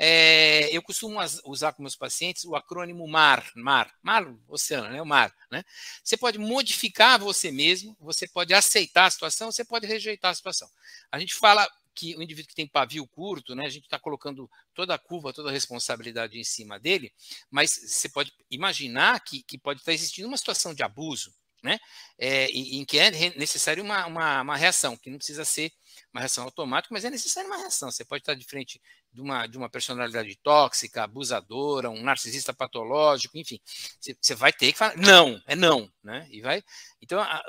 é, 0.00 0.74
eu 0.74 0.80
costumo 0.80 1.18
usar 1.44 1.72
com 1.72 1.82
meus 1.82 1.96
pacientes 1.96 2.44
o 2.44 2.54
acrônimo 2.54 3.06
MAR, 3.08 3.50
MAR, 3.56 3.92
MAR, 4.00 4.32
oceano, 4.46 4.88
né? 4.90 5.02
O 5.02 5.06
MAR, 5.06 5.34
né? 5.50 5.64
Você 6.04 6.16
pode 6.16 6.38
modificar 6.38 7.18
você 7.18 7.50
mesmo, 7.50 7.96
você 7.98 8.28
pode 8.28 8.54
aceitar 8.54 9.06
a 9.06 9.10
situação, 9.10 9.50
você 9.50 9.64
pode 9.64 9.88
rejeitar 9.88 10.30
a 10.30 10.34
situação. 10.34 10.70
A 11.10 11.18
gente 11.18 11.34
fala 11.34 11.68
que 11.98 12.14
o 12.14 12.22
indivíduo 12.22 12.50
que 12.50 12.54
tem 12.54 12.66
pavio 12.66 13.04
curto, 13.08 13.56
né, 13.56 13.66
a 13.66 13.68
gente 13.68 13.82
está 13.82 13.98
colocando 13.98 14.48
toda 14.72 14.94
a 14.94 14.98
curva, 14.98 15.32
toda 15.32 15.48
a 15.48 15.52
responsabilidade 15.52 16.38
em 16.38 16.44
cima 16.44 16.78
dele, 16.78 17.12
mas 17.50 17.72
você 17.72 18.08
pode 18.08 18.32
imaginar 18.48 19.18
que, 19.18 19.42
que 19.42 19.58
pode 19.58 19.80
estar 19.80 19.92
existindo 19.92 20.28
uma 20.28 20.36
situação 20.36 20.72
de 20.72 20.84
abuso, 20.84 21.34
né, 21.62 21.78
é, 22.18 22.46
em, 22.46 22.80
em, 22.80 22.84
que 22.84 22.98
é 22.98 23.10
necessário 23.36 23.82
uma, 23.82 24.06
uma, 24.06 24.42
uma 24.42 24.56
reação, 24.56 24.96
que 24.96 25.10
não 25.10 25.18
precisa 25.18 25.44
ser 25.44 25.72
uma 26.12 26.20
reação 26.20 26.44
automática, 26.44 26.92
mas 26.92 27.04
é 27.04 27.10
necessária 27.10 27.48
uma 27.48 27.58
reação. 27.58 27.90
Você 27.90 28.04
pode 28.04 28.22
estar 28.22 28.34
de 28.34 28.44
frente 28.44 28.80
de 29.12 29.20
uma, 29.20 29.46
de 29.46 29.56
uma 29.56 29.68
personalidade 29.68 30.36
tóxica, 30.42 31.02
abusadora, 31.02 31.90
um 31.90 32.02
narcisista 32.02 32.52
patológico, 32.54 33.36
enfim. 33.36 33.60
Você, 34.00 34.16
você 34.20 34.34
vai 34.34 34.52
ter 34.52 34.72
que 34.72 34.78
falar, 34.78 34.96
não, 34.96 35.40
é 35.46 35.54
não, 35.54 35.90
né? 36.02 36.26
E 36.30 36.40
vai. 36.40 36.62
Então, 37.00 37.20
a, 37.20 37.42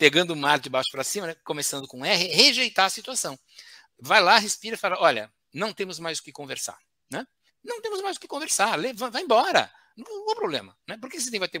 pegando 0.00 0.32
o 0.32 0.36
mar 0.36 0.58
de 0.58 0.70
baixo 0.70 0.90
para 0.90 1.04
cima, 1.04 1.26
né, 1.26 1.36
começando 1.44 1.86
com 1.86 2.04
R, 2.04 2.26
rejeitar 2.28 2.86
a 2.86 2.90
situação. 2.90 3.38
Vai 3.98 4.22
lá, 4.22 4.38
respira 4.38 4.74
e 4.74 4.78
fala: 4.78 4.96
olha, 4.98 5.30
não 5.52 5.72
temos 5.72 5.98
mais 5.98 6.18
o 6.18 6.22
que 6.22 6.32
conversar, 6.32 6.78
né? 7.10 7.26
Não 7.62 7.82
temos 7.82 8.00
mais 8.00 8.16
o 8.16 8.20
que 8.20 8.26
conversar, 8.26 8.78
vai 8.94 9.22
embora. 9.22 9.70
Não 9.96 10.32
há 10.32 10.34
problema, 10.34 10.76
né? 10.88 10.96
Por 10.96 11.10
que 11.10 11.20
você 11.20 11.38
vai 11.38 11.48
ter, 11.48 11.60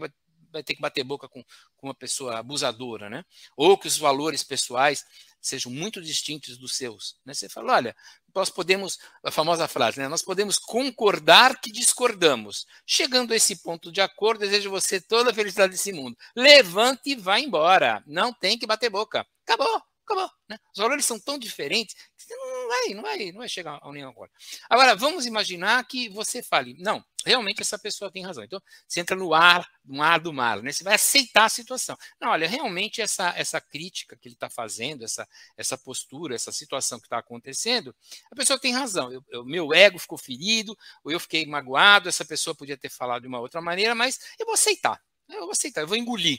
vai 0.50 0.62
ter 0.62 0.74
que 0.74 0.80
bater 0.80 1.04
boca 1.04 1.28
com, 1.28 1.42
com 1.76 1.86
uma 1.86 1.94
pessoa 1.94 2.38
abusadora, 2.38 3.08
né? 3.08 3.24
Ou 3.56 3.78
que 3.78 3.88
os 3.88 3.96
valores 3.96 4.42
pessoais 4.42 5.04
sejam 5.40 5.72
muito 5.72 6.02
distintos 6.02 6.58
dos 6.58 6.76
seus. 6.76 7.16
Né? 7.24 7.32
Você 7.32 7.48
fala, 7.48 7.74
olha, 7.74 7.96
nós 8.34 8.50
podemos, 8.50 8.98
a 9.24 9.30
famosa 9.30 9.66
frase, 9.66 9.98
né? 9.98 10.06
nós 10.06 10.22
podemos 10.22 10.58
concordar 10.58 11.60
que 11.60 11.72
discordamos. 11.72 12.66
Chegando 12.86 13.32
a 13.32 13.36
esse 13.36 13.56
ponto 13.62 13.90
de 13.90 14.00
acordo, 14.00 14.40
desejo 14.40 14.70
você 14.70 15.00
toda 15.00 15.30
a 15.30 15.34
felicidade 15.34 15.72
desse 15.72 15.92
mundo. 15.92 16.16
Levante 16.36 17.02
e 17.06 17.16
vá 17.16 17.40
embora. 17.40 18.02
Não 18.06 18.32
tem 18.32 18.58
que 18.58 18.66
bater 18.66 18.90
boca. 18.90 19.26
Acabou 19.44 19.82
acabou. 20.10 20.30
Né? 20.48 20.58
Os 20.74 20.82
valores 20.82 21.06
são 21.06 21.18
tão 21.18 21.38
diferentes 21.38 21.94
que 21.94 22.24
você 22.24 22.36
vai, 22.70 22.94
não 22.94 23.02
vai, 23.02 23.32
não 23.32 23.38
vai 23.38 23.48
chegar 23.48 23.78
a 23.82 23.92
nenhum 23.92 24.08
acordo. 24.08 24.32
Agora, 24.68 24.94
vamos 24.94 25.26
imaginar 25.26 25.84
que 25.86 26.08
você 26.08 26.42
fale, 26.42 26.74
não, 26.78 27.04
realmente 27.24 27.60
essa 27.60 27.78
pessoa 27.78 28.10
tem 28.10 28.24
razão. 28.24 28.44
Então, 28.44 28.60
você 28.86 29.00
entra 29.00 29.16
no 29.16 29.34
ar, 29.34 29.68
no 29.84 30.02
ar 30.02 30.20
do 30.20 30.32
mar, 30.32 30.62
né? 30.62 30.72
Você 30.72 30.84
vai 30.84 30.94
aceitar 30.94 31.44
a 31.46 31.48
situação. 31.48 31.96
Não, 32.20 32.30
olha, 32.30 32.48
realmente 32.48 33.00
essa, 33.00 33.34
essa 33.36 33.60
crítica 33.60 34.16
que 34.16 34.28
ele 34.28 34.34
está 34.34 34.48
fazendo, 34.48 35.04
essa, 35.04 35.28
essa 35.56 35.76
postura, 35.76 36.34
essa 36.34 36.52
situação 36.52 36.98
que 36.98 37.06
está 37.06 37.18
acontecendo, 37.18 37.94
a 38.30 38.36
pessoa 38.36 38.58
tem 38.58 38.72
razão. 38.72 39.12
Eu, 39.12 39.24
eu, 39.30 39.44
meu 39.44 39.74
ego 39.74 39.98
ficou 39.98 40.18
ferido, 40.18 40.76
ou 41.04 41.10
eu 41.10 41.20
fiquei 41.20 41.44
magoado, 41.46 42.08
essa 42.08 42.24
pessoa 42.24 42.54
podia 42.54 42.76
ter 42.76 42.90
falado 42.90 43.22
de 43.22 43.28
uma 43.28 43.40
outra 43.40 43.60
maneira, 43.60 43.94
mas 43.94 44.18
eu 44.38 44.46
vou 44.46 44.54
aceitar. 44.54 45.00
Eu 45.28 45.40
vou 45.42 45.50
aceitar, 45.50 45.82
eu 45.82 45.86
vou 45.86 45.96
engolir. 45.96 46.38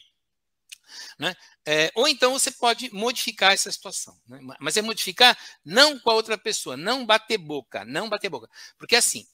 Né? 1.18 1.36
É, 1.66 1.92
ou 1.96 2.08
então 2.08 2.34
você 2.34 2.52
pode 2.52 2.94
modificar 2.94 3.54
essa 3.54 3.72
situação. 3.72 4.20
Né? 4.28 4.40
Mas 4.60 4.78
é 4.78 4.82
modificar 4.82 5.38
não 5.64 6.00
com 6.00 6.10
a 6.12 6.16
outra 6.16 6.38
pessoa, 6.38 6.76
não 6.76 7.06
bater 7.06 7.38
boca, 7.38 7.86
não 7.86 8.10
bater 8.10 8.30
boca. 8.30 8.50
Porque 8.78 8.96
assim, 8.96 9.26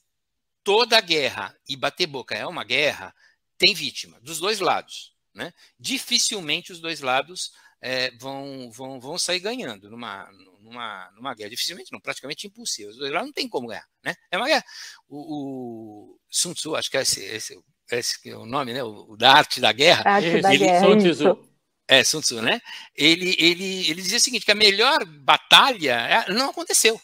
toda 0.63 0.99
guerra, 0.99 1.57
e 1.67 1.75
bater 1.75 2.07
boca 2.07 2.35
é 2.35 2.45
uma 2.45 2.63
guerra, 2.63 3.15
tem 3.57 3.73
vítima, 3.73 4.19
dos 4.21 4.39
dois 4.39 4.59
lados. 4.59 5.13
Né? 5.33 5.53
Dificilmente 5.79 6.71
os 6.71 6.79
dois 6.79 7.01
lados 7.01 7.51
é, 7.81 8.11
vão, 8.17 8.71
vão, 8.71 8.99
vão 8.99 9.17
sair 9.17 9.39
ganhando 9.39 9.89
numa, 9.89 10.29
numa, 10.59 11.11
numa 11.11 11.33
guerra. 11.33 11.51
Dificilmente 11.51 11.91
não, 11.91 11.99
praticamente 11.99 12.47
impossível. 12.47 12.91
Os 12.91 12.97
dois 12.97 13.11
lados 13.11 13.27
não 13.27 13.33
tem 13.33 13.47
como 13.47 13.67
ganhar. 13.67 13.87
Né? 14.03 14.15
É 14.31 14.37
uma 14.37 14.47
guerra. 14.47 14.65
O, 15.07 16.15
o 16.15 16.19
Sun 16.29 16.53
Tzu, 16.53 16.75
acho 16.75 16.89
que 16.89 16.97
é 16.97 17.01
esse, 17.01 17.23
esse 17.23 17.59
esse 17.91 18.29
é 18.29 18.35
o 18.35 18.45
nome, 18.45 18.73
né? 18.73 18.83
O, 18.83 19.15
da 19.15 19.33
arte 19.33 19.61
da 19.61 19.71
guerra. 19.71 20.03
A 20.05 20.15
arte 20.15 20.41
da 20.41 20.53
ele, 20.53 20.65
guerra. 20.65 20.85
Sun 20.85 20.97
Tzu. 20.97 21.49
É, 21.87 22.03
Sun 22.03 22.21
Tzu, 22.21 22.41
né? 22.41 22.61
Ele, 22.95 23.35
ele, 23.39 23.89
ele 23.89 24.01
dizia 24.01 24.17
o 24.17 24.21
seguinte: 24.21 24.45
que 24.45 24.51
a 24.51 24.55
melhor 24.55 25.05
batalha 25.05 25.93
é, 25.93 26.31
não 26.31 26.49
aconteceu. 26.49 26.99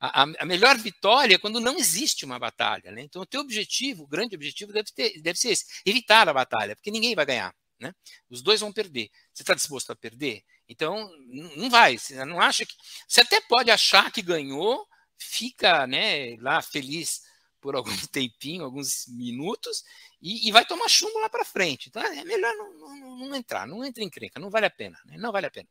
A, 0.00 0.22
a, 0.22 0.44
melhor 0.44 0.78
vitória 0.78 1.34
é 1.34 1.38
quando 1.38 1.58
não 1.58 1.76
existe 1.76 2.24
uma 2.24 2.38
batalha. 2.38 2.92
Né? 2.92 3.02
Então, 3.02 3.22
o 3.22 3.26
teu 3.26 3.40
objetivo, 3.40 4.04
o 4.04 4.06
grande 4.06 4.36
objetivo, 4.36 4.72
deve, 4.72 4.92
ter, 4.94 5.20
deve 5.20 5.38
ser 5.38 5.50
esse: 5.50 5.64
evitar 5.84 6.28
a 6.28 6.34
batalha, 6.34 6.76
porque 6.76 6.90
ninguém 6.90 7.14
vai 7.14 7.26
ganhar. 7.26 7.52
Né? 7.80 7.92
Os 8.30 8.42
dois 8.42 8.60
vão 8.60 8.72
perder. 8.72 9.10
Você 9.32 9.42
está 9.42 9.54
disposto 9.54 9.90
a 9.90 9.96
perder? 9.96 10.42
Então, 10.68 11.10
não 11.56 11.68
vai. 11.68 11.98
Você 11.98 12.24
não 12.24 12.40
acha 12.40 12.64
que. 12.64 12.74
Você 13.08 13.22
até 13.22 13.40
pode 13.40 13.70
achar 13.70 14.12
que 14.12 14.22
ganhou, 14.22 14.86
fica 15.16 15.86
né, 15.86 16.36
lá 16.40 16.62
feliz 16.62 17.22
por 17.60 17.74
algum 17.74 17.90
tempinho, 18.12 18.64
alguns 18.64 19.06
minutos, 19.08 19.84
e, 20.20 20.48
e 20.48 20.52
vai 20.52 20.64
tomar 20.64 20.88
chumbo 20.88 21.18
lá 21.20 21.28
para 21.28 21.44
frente. 21.44 21.88
Então 21.88 22.02
é 22.02 22.24
melhor 22.24 22.52
não, 22.56 22.72
não, 22.74 23.16
não, 23.28 23.34
entrar, 23.34 23.66
não 23.66 23.84
entra 23.84 24.02
em 24.02 24.10
crenca, 24.10 24.40
não 24.40 24.50
vale 24.50 24.66
a 24.66 24.70
pena, 24.70 24.98
né? 25.04 25.16
não 25.18 25.32
vale 25.32 25.46
a 25.46 25.50
pena. 25.50 25.68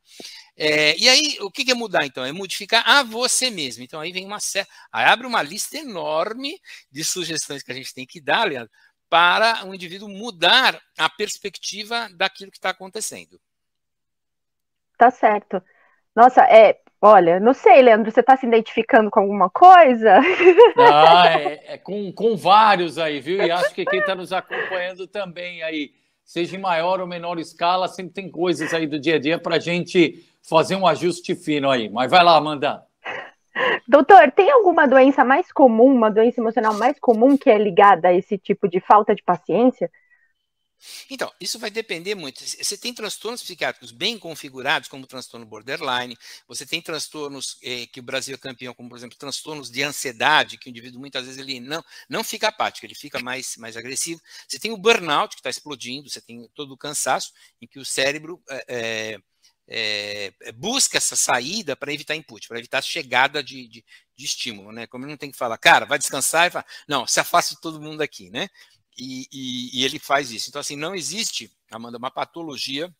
É, 0.55 0.97
e 0.97 1.07
aí, 1.09 1.37
o 1.41 1.51
que 1.51 1.69
é 1.69 1.73
mudar 1.73 2.05
então? 2.05 2.23
É 2.23 2.31
modificar 2.31 2.87
a 2.87 3.03
você 3.03 3.49
mesmo. 3.49 3.83
Então 3.83 3.99
aí 3.99 4.11
vem 4.11 4.25
uma 4.25 4.39
série, 4.39 4.67
abre 4.91 5.27
uma 5.27 5.41
lista 5.41 5.77
enorme 5.77 6.59
de 6.91 7.03
sugestões 7.03 7.63
que 7.63 7.71
a 7.71 7.75
gente 7.75 7.93
tem 7.93 8.05
que 8.05 8.21
dar, 8.21 8.47
Leandro, 8.47 8.71
para 9.09 9.65
o 9.65 9.73
indivíduo 9.73 10.09
mudar 10.09 10.81
a 10.97 11.09
perspectiva 11.09 12.09
daquilo 12.13 12.51
que 12.51 12.57
está 12.57 12.69
acontecendo. 12.69 13.39
Tá 14.97 15.11
certo. 15.11 15.61
Nossa, 16.15 16.41
é, 16.45 16.81
Olha, 16.99 17.39
não 17.39 17.53
sei, 17.53 17.81
Leandro, 17.83 18.11
você 18.11 18.21
está 18.21 18.35
se 18.35 18.47
identificando 18.47 19.11
com 19.11 19.19
alguma 19.19 19.49
coisa? 19.49 20.19
Ah, 20.79 21.27
é, 21.27 21.73
é 21.73 21.77
com, 21.77 22.11
com 22.11 22.35
vários 22.35 22.97
aí, 22.97 23.19
viu? 23.19 23.41
E 23.41 23.51
acho 23.51 23.73
que 23.73 23.85
quem 23.85 23.99
está 23.99 24.15
nos 24.15 24.31
acompanhando 24.31 25.07
também 25.07 25.61
aí, 25.63 25.91
seja 26.23 26.55
em 26.55 26.59
maior 26.59 26.99
ou 26.99 27.07
menor 27.07 27.39
escala, 27.39 27.87
sempre 27.87 28.13
tem 28.13 28.29
coisas 28.29 28.73
aí 28.73 28.87
do 28.87 28.99
dia 28.99 29.15
a 29.15 29.19
dia 29.19 29.39
para 29.39 29.55
a 29.55 29.59
gente 29.59 30.23
fazer 30.47 30.75
um 30.75 30.87
ajuste 30.87 31.35
fino 31.35 31.69
aí. 31.69 31.89
Mas 31.89 32.09
vai 32.09 32.23
lá, 32.23 32.35
Amanda. 32.35 32.83
Doutor, 33.87 34.31
tem 34.31 34.51
alguma 34.51 34.87
doença 34.87 35.23
mais 35.23 35.51
comum, 35.51 35.93
uma 35.93 36.11
doença 36.11 36.39
emocional 36.39 36.73
mais 36.75 36.99
comum 36.99 37.37
que 37.37 37.49
é 37.49 37.57
ligada 37.57 38.09
a 38.09 38.13
esse 38.13 38.37
tipo 38.37 38.67
de 38.67 38.79
falta 38.79 39.15
de 39.15 39.23
paciência? 39.23 39.89
Então, 41.09 41.31
isso 41.39 41.57
vai 41.57 41.69
depender 41.69 42.15
muito. 42.15 42.43
Você 42.43 42.77
tem 42.77 42.93
transtornos 42.93 43.41
psiquiátricos 43.41 43.91
bem 43.91 44.17
configurados, 44.17 44.87
como 44.87 45.03
o 45.03 45.07
transtorno 45.07 45.45
borderline, 45.45 46.17
você 46.47 46.65
tem 46.65 46.81
transtornos 46.81 47.57
eh, 47.63 47.87
que 47.87 47.99
o 47.99 48.03
Brasil 48.03 48.35
é 48.35 48.37
campeão, 48.37 48.73
como, 48.73 48.89
por 48.89 48.97
exemplo, 48.97 49.17
transtornos 49.17 49.71
de 49.71 49.83
ansiedade, 49.83 50.57
que 50.57 50.69
o 50.69 50.71
indivíduo 50.71 50.99
muitas 50.99 51.25
vezes 51.25 51.39
ele 51.39 51.59
não, 51.59 51.83
não 52.07 52.23
fica 52.23 52.49
apático, 52.49 52.85
ele 52.85 52.95
fica 52.95 53.19
mais, 53.19 53.57
mais 53.57 53.75
agressivo. 53.75 54.21
Você 54.47 54.59
tem 54.59 54.71
o 54.71 54.77
burnout, 54.77 55.35
que 55.35 55.39
está 55.39 55.49
explodindo, 55.49 56.09
você 56.09 56.21
tem 56.21 56.47
todo 56.53 56.73
o 56.73 56.77
cansaço, 56.77 57.33
em 57.61 57.67
que 57.67 57.79
o 57.79 57.85
cérebro 57.85 58.41
é, 58.67 59.19
é, 59.67 60.31
busca 60.53 60.97
essa 60.97 61.15
saída 61.15 61.75
para 61.75 61.93
evitar 61.93 62.15
input, 62.15 62.47
para 62.47 62.59
evitar 62.59 62.79
a 62.79 62.81
chegada 62.81 63.43
de, 63.43 63.67
de, 63.67 63.85
de, 64.15 64.25
estímulo, 64.25 64.71
né? 64.71 64.87
Como 64.87 65.03
ele 65.03 65.11
não 65.11 65.17
tem 65.17 65.29
que 65.29 65.37
falar, 65.37 65.57
cara, 65.57 65.85
vai 65.85 65.97
descansar 65.97 66.47
e 66.47 66.51
fala, 66.51 66.65
não, 66.87 67.05
se 67.05 67.19
afaste 67.19 67.55
de 67.55 67.61
todo 67.61 67.81
mundo 67.81 68.01
aqui, 68.01 68.29
né? 68.29 68.49
E, 68.97 69.27
e, 69.31 69.79
e, 69.79 69.85
ele 69.85 69.99
faz 69.99 70.31
isso. 70.31 70.49
Então, 70.49 70.59
assim, 70.59 70.75
não 70.75 70.95
existe, 70.95 71.51
Amanda, 71.69 71.97
uma 71.97 72.09
patologia 72.09 72.91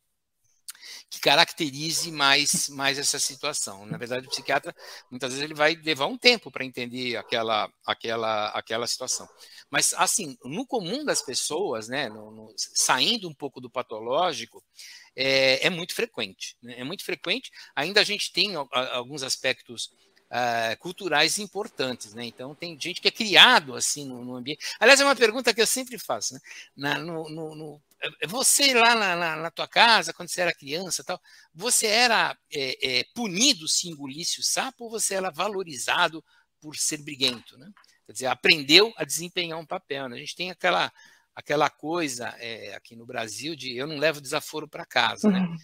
que 1.09 1.19
caracterize 1.19 2.11
mais, 2.11 2.69
mais 2.69 2.97
essa 2.97 3.19
situação. 3.19 3.85
Na 3.85 3.97
verdade, 3.97 4.27
o 4.27 4.29
psiquiatra, 4.29 4.75
muitas 5.09 5.31
vezes, 5.31 5.43
ele 5.43 5.53
vai 5.53 5.75
levar 5.75 6.05
um 6.05 6.17
tempo 6.17 6.51
para 6.51 6.65
entender 6.65 7.15
aquela, 7.15 7.71
aquela, 7.85 8.49
aquela 8.49 8.87
situação. 8.87 9.27
Mas, 9.69 9.93
assim, 9.95 10.37
no 10.43 10.65
comum 10.65 11.03
das 11.03 11.21
pessoas, 11.21 11.87
né, 11.87 12.09
no, 12.09 12.31
no, 12.31 12.53
saindo 12.57 13.27
um 13.27 13.33
pouco 13.33 13.59
do 13.59 13.69
patológico, 13.69 14.63
é, 15.15 15.65
é 15.65 15.69
muito 15.69 15.93
frequente. 15.93 16.55
Né? 16.61 16.79
É 16.79 16.83
muito 16.83 17.03
frequente. 17.03 17.51
Ainda 17.75 18.01
a 18.01 18.03
gente 18.03 18.31
tem 18.31 18.55
alguns 18.55 19.23
aspectos 19.23 19.89
uh, 20.31 20.77
culturais 20.79 21.37
importantes, 21.37 22.13
né? 22.13 22.25
Então 22.25 22.53
tem 22.55 22.79
gente 22.79 23.01
que 23.01 23.07
é 23.07 23.11
criado 23.11 23.75
assim 23.75 24.05
no, 24.05 24.23
no, 24.23 24.35
ambiente. 24.35 24.65
Aliás, 24.79 24.99
é 24.99 25.03
uma 25.03 25.15
pergunta 25.15 25.53
que 25.53 25.61
eu 25.61 25.67
sempre 25.67 25.97
faço, 25.97 26.33
né? 26.33 26.39
Na, 26.75 26.97
no, 26.97 27.29
no, 27.29 27.81
é, 28.01 28.27
você 28.27 28.73
lá 28.73 28.95
na, 28.95 29.15
na, 29.15 29.35
na, 29.35 29.51
tua 29.51 29.67
casa, 29.67 30.13
quando 30.13 30.29
você 30.29 30.41
era 30.41 30.53
criança, 30.53 31.03
tal, 31.03 31.19
você 31.53 31.87
era 31.87 32.37
é, 32.51 32.99
é, 32.99 33.03
punido 33.15 33.67
se 33.67 33.87
engolisse 33.87 34.39
o 34.39 34.43
sapo 34.43 34.85
ou 34.85 34.89
você 34.91 35.15
era 35.15 35.31
valorizado 35.31 36.23
por 36.59 36.75
ser 36.75 36.97
briguento, 36.97 37.57
né? 37.57 37.71
Quer 38.05 38.13
dizer, 38.13 38.25
aprendeu 38.27 38.93
a 38.95 39.03
desempenhar 39.03 39.59
um 39.59 39.65
papel. 39.65 40.07
Né? 40.07 40.15
A 40.15 40.19
gente 40.19 40.35
tem 40.35 40.49
aquela 40.49 40.91
aquela 41.35 41.69
coisa 41.69 42.29
é, 42.39 42.73
aqui 42.73 42.95
no 42.95 43.05
Brasil 43.05 43.55
de 43.55 43.77
eu 43.77 43.85
não 43.85 43.99
levo 43.99 44.19
desaforo 44.19 44.67
para 44.67 44.83
casa, 44.87 45.29
né? 45.29 45.39
Uhum. 45.39 45.55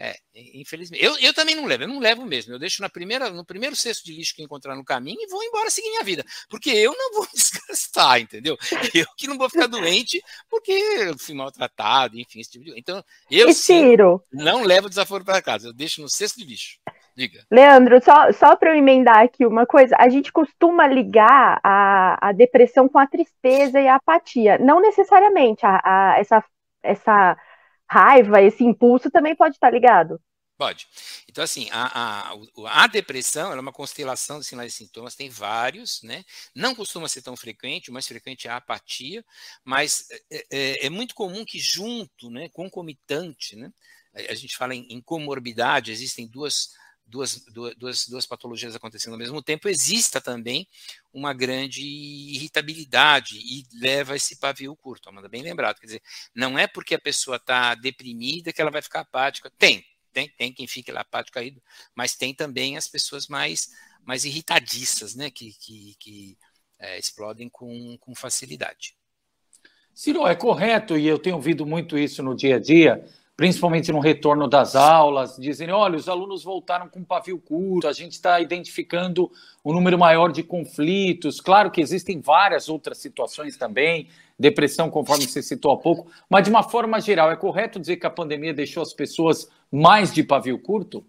É, 0.00 0.14
infelizmente. 0.54 1.04
Eu, 1.04 1.18
eu 1.18 1.34
também 1.34 1.56
não 1.56 1.64
levo, 1.64 1.82
eu 1.82 1.88
não 1.88 1.98
levo 1.98 2.24
mesmo. 2.24 2.54
Eu 2.54 2.58
deixo 2.58 2.80
na 2.80 2.88
primeira, 2.88 3.30
no 3.30 3.44
primeiro 3.44 3.74
cesto 3.74 4.04
de 4.04 4.12
lixo 4.12 4.34
que 4.34 4.42
encontrar 4.42 4.76
no 4.76 4.84
caminho 4.84 5.20
e 5.20 5.26
vou 5.26 5.42
embora 5.42 5.70
seguir 5.70 5.90
minha 5.90 6.04
vida. 6.04 6.24
Porque 6.48 6.70
eu 6.70 6.94
não 6.96 7.14
vou 7.14 7.26
desgastar, 7.34 8.20
entendeu? 8.20 8.56
Eu 8.94 9.06
que 9.16 9.26
não 9.26 9.36
vou 9.36 9.50
ficar 9.50 9.66
doente 9.66 10.22
porque 10.48 10.70
eu 10.72 11.18
fui 11.18 11.34
maltratado, 11.34 12.18
enfim, 12.18 12.40
esse 12.40 12.52
tipo 12.52 12.64
de 12.64 12.78
Então, 12.78 13.02
eu 13.28 13.52
sim, 13.52 13.96
não 14.32 14.62
levo 14.62 14.88
desaforo 14.88 15.24
para 15.24 15.42
casa, 15.42 15.68
eu 15.68 15.72
deixo 15.72 16.00
no 16.00 16.08
cesto 16.08 16.38
de 16.38 16.44
lixo. 16.44 16.78
Diga. 17.16 17.40
Leandro, 17.50 18.00
só, 18.00 18.30
só 18.30 18.54
para 18.54 18.70
eu 18.70 18.76
emendar 18.76 19.18
aqui 19.18 19.44
uma 19.44 19.66
coisa, 19.66 19.96
a 19.98 20.08
gente 20.08 20.30
costuma 20.30 20.86
ligar 20.86 21.58
a, 21.64 22.28
a 22.28 22.32
depressão 22.32 22.88
com 22.88 22.96
a 22.96 23.08
tristeza 23.08 23.80
e 23.80 23.88
a 23.88 23.96
apatia. 23.96 24.56
Não 24.58 24.80
necessariamente 24.80 25.66
a, 25.66 25.80
a 25.82 26.20
essa, 26.20 26.44
essa 26.80 27.36
raiva, 27.90 28.42
esse 28.42 28.64
impulso 28.64 29.10
também 29.10 29.34
pode 29.34 29.54
estar 29.54 29.70
ligado? 29.70 30.20
Pode. 30.58 30.88
Então, 31.28 31.44
assim, 31.44 31.68
a, 31.70 32.32
a, 32.32 32.82
a 32.82 32.86
depressão 32.88 33.52
é 33.52 33.60
uma 33.60 33.72
constelação 33.72 34.40
de 34.40 34.46
sinais 34.46 34.74
e 34.74 34.76
sintomas, 34.76 35.14
tem 35.14 35.30
vários, 35.30 36.02
né? 36.02 36.24
Não 36.52 36.74
costuma 36.74 37.08
ser 37.08 37.22
tão 37.22 37.36
frequente, 37.36 37.90
o 37.90 37.92
mais 37.92 38.08
frequente 38.08 38.48
é 38.48 38.50
a 38.50 38.56
apatia, 38.56 39.24
mas 39.64 40.08
é, 40.28 40.46
é, 40.50 40.86
é 40.86 40.90
muito 40.90 41.14
comum 41.14 41.44
que 41.44 41.60
junto, 41.60 42.28
né, 42.28 42.48
concomitante, 42.48 43.54
né? 43.54 43.72
A 44.28 44.34
gente 44.34 44.56
fala 44.56 44.74
em, 44.74 44.84
em 44.90 45.00
comorbidade, 45.00 45.92
existem 45.92 46.26
duas 46.26 46.70
duas, 47.08 47.42
duas, 47.76 48.06
duas 48.06 48.26
patologias 48.26 48.76
acontecendo 48.76 49.14
ao 49.14 49.18
mesmo 49.18 49.42
tempo, 49.42 49.68
exista 49.68 50.20
também 50.20 50.68
uma 51.12 51.32
grande 51.32 51.82
irritabilidade 51.82 53.38
e 53.38 53.66
leva 53.80 54.14
esse 54.14 54.36
pavio 54.36 54.76
curto. 54.76 55.08
Amanda, 55.08 55.28
bem 55.28 55.42
lembrado. 55.42 55.78
Quer 55.78 55.86
dizer, 55.86 56.02
não 56.34 56.58
é 56.58 56.66
porque 56.66 56.94
a 56.94 57.00
pessoa 57.00 57.36
está 57.36 57.74
deprimida 57.74 58.52
que 58.52 58.60
ela 58.60 58.70
vai 58.70 58.82
ficar 58.82 59.00
apática. 59.00 59.50
Tem, 59.58 59.84
tem, 60.12 60.28
tem 60.36 60.52
quem 60.52 60.66
fique 60.66 60.92
lá 60.92 61.00
apático 61.00 61.34
caído, 61.34 61.62
mas 61.94 62.14
tem 62.14 62.34
também 62.34 62.76
as 62.76 62.86
pessoas 62.86 63.26
mais, 63.26 63.70
mais 64.04 64.24
irritadiças, 64.24 65.14
né, 65.14 65.30
que, 65.30 65.52
que, 65.54 65.96
que 65.98 66.38
é, 66.78 66.98
explodem 66.98 67.48
com, 67.48 67.96
com 67.98 68.14
facilidade. 68.14 68.94
Ciro, 69.94 70.26
é 70.26 70.34
correto, 70.36 70.96
e 70.96 71.08
eu 71.08 71.18
tenho 71.18 71.34
ouvido 71.34 71.66
muito 71.66 71.98
isso 71.98 72.22
no 72.22 72.36
dia 72.36 72.56
a 72.56 72.60
dia, 72.60 73.04
principalmente 73.38 73.92
no 73.92 74.00
retorno 74.00 74.48
das 74.48 74.74
aulas, 74.74 75.36
dizendo: 75.38 75.72
olha, 75.72 75.96
os 75.96 76.08
alunos 76.08 76.42
voltaram 76.42 76.88
com 76.88 77.04
pavio 77.04 77.38
curto, 77.38 77.86
a 77.86 77.92
gente 77.92 78.12
está 78.12 78.40
identificando 78.40 79.30
um 79.64 79.72
número 79.72 79.96
maior 79.96 80.32
de 80.32 80.42
conflitos. 80.42 81.40
Claro 81.40 81.70
que 81.70 81.80
existem 81.80 82.20
várias 82.20 82.68
outras 82.68 82.98
situações 82.98 83.56
também, 83.56 84.08
depressão, 84.36 84.90
conforme 84.90 85.24
você 85.24 85.40
citou 85.40 85.70
há 85.70 85.76
pouco, 85.76 86.10
mas 86.28 86.42
de 86.42 86.50
uma 86.50 86.64
forma 86.64 87.00
geral, 87.00 87.30
é 87.30 87.36
correto 87.36 87.78
dizer 87.78 87.98
que 87.98 88.06
a 88.06 88.10
pandemia 88.10 88.52
deixou 88.52 88.82
as 88.82 88.92
pessoas 88.92 89.48
mais 89.70 90.12
de 90.12 90.24
pavio 90.24 90.58
curto? 90.58 91.06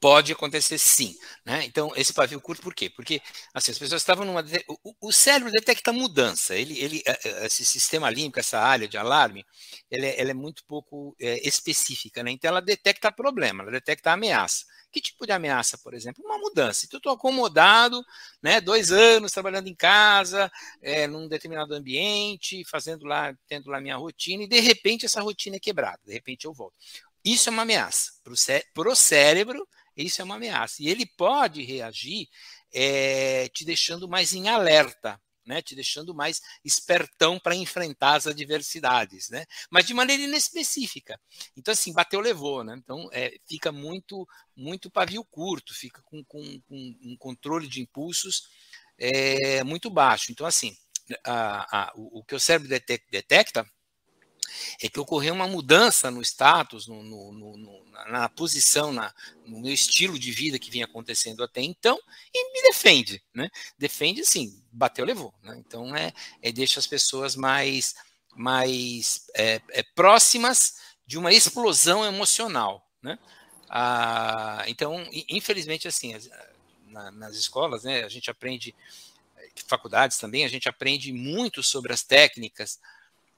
Pode 0.00 0.32
acontecer 0.32 0.78
sim. 0.78 1.14
Né? 1.44 1.64
Então, 1.66 1.92
esse 1.94 2.14
pavio 2.14 2.40
curto, 2.40 2.62
por 2.62 2.74
quê? 2.74 2.88
Porque 2.88 3.20
assim, 3.52 3.70
as 3.70 3.78
pessoas 3.78 4.00
estavam 4.00 4.24
numa. 4.24 4.42
O, 4.82 5.08
o 5.08 5.12
cérebro 5.12 5.52
detecta 5.52 5.92
mudança. 5.92 6.56
Ele, 6.56 6.78
ele, 6.80 7.02
é, 7.06 7.28
é, 7.28 7.46
esse 7.46 7.64
sistema 7.66 8.08
límbico, 8.08 8.40
essa 8.40 8.58
área 8.58 8.88
de 8.88 8.96
alarme, 8.96 9.44
ela 9.90 10.06
é, 10.06 10.20
ela 10.20 10.30
é 10.30 10.34
muito 10.34 10.64
pouco 10.64 11.14
é, 11.20 11.46
específica. 11.46 12.22
Né? 12.22 12.30
Então, 12.30 12.48
ela 12.48 12.62
detecta 12.62 13.12
problema, 13.12 13.62
ela 13.62 13.72
detecta 13.72 14.10
ameaça. 14.12 14.64
Que 14.90 15.00
tipo 15.00 15.26
de 15.26 15.32
ameaça, 15.32 15.78
por 15.78 15.92
exemplo? 15.92 16.24
Uma 16.24 16.38
mudança. 16.38 16.86
Então, 16.86 16.96
eu 16.96 17.00
estou 17.00 17.12
acomodado, 17.12 18.02
né, 18.42 18.60
dois 18.60 18.90
anos 18.90 19.30
trabalhando 19.32 19.68
em 19.68 19.74
casa, 19.74 20.50
é, 20.82 21.06
num 21.06 21.28
determinado 21.28 21.74
ambiente, 21.74 22.64
fazendo 22.64 23.04
lá, 23.06 23.32
tendo 23.46 23.70
lá 23.70 23.80
minha 23.80 23.96
rotina, 23.96 24.42
e 24.44 24.48
de 24.48 24.58
repente 24.60 25.06
essa 25.06 25.20
rotina 25.20 25.56
é 25.56 25.60
quebrada, 25.60 26.00
de 26.04 26.12
repente 26.12 26.46
eu 26.46 26.52
volto. 26.52 26.74
Isso 27.24 27.48
é 27.48 27.52
uma 27.52 27.62
ameaça. 27.62 28.12
Para 28.74 28.90
o 28.90 28.96
cérebro, 28.96 29.68
isso 30.02 30.20
é 30.20 30.24
uma 30.24 30.36
ameaça. 30.36 30.82
E 30.82 30.88
ele 30.88 31.06
pode 31.06 31.62
reagir 31.62 32.28
é, 32.72 33.48
te 33.48 33.64
deixando 33.64 34.08
mais 34.08 34.32
em 34.32 34.48
alerta, 34.48 35.20
né, 35.46 35.60
te 35.60 35.74
deixando 35.74 36.14
mais 36.14 36.40
espertão 36.64 37.38
para 37.38 37.56
enfrentar 37.56 38.14
as 38.14 38.26
adversidades, 38.26 39.28
né, 39.30 39.46
mas 39.70 39.86
de 39.86 39.94
maneira 39.94 40.22
inespecífica. 40.22 41.20
Então, 41.56 41.72
assim, 41.72 41.92
bateu, 41.92 42.20
levou, 42.20 42.62
né, 42.62 42.74
então 42.76 43.08
é, 43.12 43.36
fica 43.48 43.72
muito, 43.72 44.28
muito 44.54 44.90
pavio 44.90 45.24
curto, 45.24 45.74
fica 45.74 46.02
com, 46.02 46.22
com, 46.24 46.60
com 46.68 46.96
um 47.02 47.16
controle 47.18 47.66
de 47.66 47.80
impulsos 47.80 48.48
é, 48.98 49.64
muito 49.64 49.90
baixo. 49.90 50.30
Então, 50.30 50.46
assim, 50.46 50.76
a, 51.24 51.78
a, 51.78 51.92
o, 51.96 52.20
o, 52.20 52.24
que 52.24 52.34
o 52.34 52.40
cérebro 52.40 52.68
detecta 53.10 53.66
é 54.82 54.88
que 54.88 55.00
ocorreu 55.00 55.34
uma 55.34 55.46
mudança 55.46 56.10
no 56.10 56.22
status, 56.22 56.86
no, 56.86 57.02
no, 57.02 57.32
no, 57.32 57.84
na 58.08 58.28
posição, 58.28 58.92
na, 58.92 59.12
no 59.46 59.60
meu 59.60 59.72
estilo 59.72 60.18
de 60.18 60.30
vida 60.30 60.58
que 60.58 60.70
vinha 60.70 60.84
acontecendo 60.84 61.42
até 61.42 61.60
então, 61.60 61.98
e 62.34 62.52
me 62.52 62.62
defende, 62.62 63.22
né? 63.34 63.50
Defende, 63.78 64.22
assim, 64.22 64.62
bateu, 64.72 65.04
levou, 65.04 65.34
né? 65.42 65.56
Então, 65.58 65.94
é, 65.94 66.12
é 66.42 66.52
deixa 66.52 66.80
as 66.80 66.86
pessoas 66.86 67.36
mais, 67.36 67.94
mais 68.34 69.26
é, 69.34 69.60
é, 69.70 69.82
próximas 69.94 70.74
de 71.06 71.18
uma 71.18 71.32
explosão 71.32 72.04
emocional, 72.04 72.88
né? 73.02 73.18
Ah, 73.68 74.64
então, 74.66 75.06
infelizmente, 75.28 75.86
assim, 75.86 76.12
na, 76.90 77.10
nas 77.12 77.36
escolas, 77.36 77.84
né, 77.84 78.02
a 78.04 78.08
gente 78.08 78.30
aprende, 78.30 78.74
faculdades 79.66 80.18
também, 80.18 80.44
a 80.44 80.48
gente 80.48 80.68
aprende 80.68 81.12
muito 81.12 81.62
sobre 81.62 81.92
as 81.92 82.02
técnicas, 82.02 82.80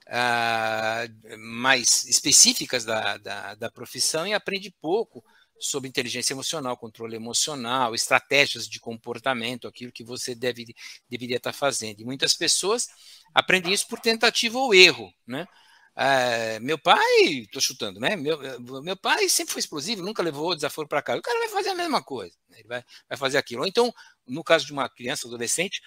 uh, 0.07 1.37
mais 1.37 2.05
específicas 2.05 2.85
da, 2.85 3.17
da, 3.17 3.55
da 3.55 3.71
profissão 3.71 4.27
e 4.27 4.33
aprende 4.33 4.73
pouco 4.81 5.23
sobre 5.59 5.87
inteligência 5.87 6.33
emocional, 6.33 6.75
controle 6.77 7.15
emocional, 7.15 7.95
estratégias 7.95 8.67
de 8.67 8.79
comportamento, 8.79 9.67
aquilo 9.67 9.91
que 9.91 10.03
você 10.03 10.35
deve, 10.35 10.75
deveria 11.09 11.37
estar 11.37 11.53
fazendo. 11.53 12.01
E 12.01 12.05
muitas 12.05 12.33
pessoas 12.33 12.87
aprendem 13.33 13.73
isso 13.73 13.87
por 13.87 13.99
tentativa 13.99 14.57
ou 14.57 14.73
erro, 14.73 15.11
né? 15.25 15.47
Uh, 15.95 16.59
meu 16.59 16.77
pai, 16.79 17.21
estou 17.41 17.61
chutando, 17.61 17.99
né? 17.99 18.15
Meu, 18.15 18.39
meu 18.81 18.97
pai 18.97 19.29
sempre 19.29 19.53
foi 19.53 19.59
explosivo, 19.59 20.01
nunca 20.01 20.23
levou 20.23 20.55
desaforo 20.55 20.87
para 20.87 21.03
casa. 21.03 21.19
O 21.19 21.21
cara 21.21 21.37
vai 21.39 21.49
fazer 21.49 21.69
a 21.69 21.75
mesma 21.75 22.03
coisa, 22.03 22.35
né? 22.49 22.59
ele 22.59 22.67
vai, 22.67 22.83
vai 23.07 23.17
fazer 23.17 23.37
aquilo. 23.37 23.61
Ou 23.61 23.67
então, 23.67 23.93
no 24.27 24.43
caso 24.43 24.65
de 24.65 24.73
uma 24.73 24.89
criança, 24.89 25.27
adolescente, 25.27 25.81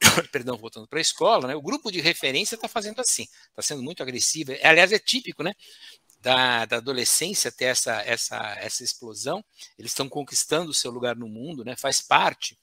perdão, 0.32 0.56
voltando 0.56 0.88
para 0.88 0.98
a 0.98 1.02
escola, 1.02 1.48
né, 1.48 1.54
o 1.54 1.62
grupo 1.62 1.90
de 1.90 2.00
referência 2.00 2.54
está 2.54 2.68
fazendo 2.68 3.00
assim, 3.00 3.26
está 3.48 3.62
sendo 3.62 3.82
muito 3.82 4.02
agressivo. 4.02 4.52
É, 4.52 4.66
aliás, 4.66 4.92
é 4.92 4.98
típico, 4.98 5.42
né? 5.42 5.52
Da, 6.20 6.66
da 6.66 6.76
adolescência 6.76 7.50
ter 7.50 7.66
essa, 7.66 8.02
essa, 8.02 8.36
essa 8.58 8.84
explosão, 8.84 9.42
eles 9.78 9.90
estão 9.90 10.06
conquistando 10.06 10.70
o 10.70 10.74
seu 10.74 10.90
lugar 10.90 11.16
no 11.16 11.26
mundo, 11.26 11.64
né? 11.64 11.74
Faz 11.76 12.02
parte 12.02 12.58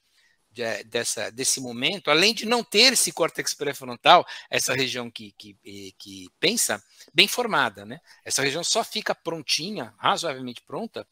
de, 0.52 0.84
dessa, 0.84 1.32
desse 1.32 1.60
momento, 1.60 2.12
além 2.12 2.34
de 2.34 2.46
não 2.46 2.64
ter 2.64 2.94
esse 2.94 3.12
córtex 3.12 3.54
pré-frontal, 3.54 4.26
essa 4.50 4.74
região 4.74 5.10
que, 5.10 5.32
que, 5.32 5.56
que 5.98 6.28
pensa, 6.40 6.84
bem 7.14 7.28
formada, 7.28 7.86
né? 7.86 8.00
Essa 8.24 8.44
região 8.44 8.64
só 8.64 8.84
fica 8.84 9.16
prontinha, 9.16 9.94
razoavelmente 9.98 10.62
pronta, 10.62 11.08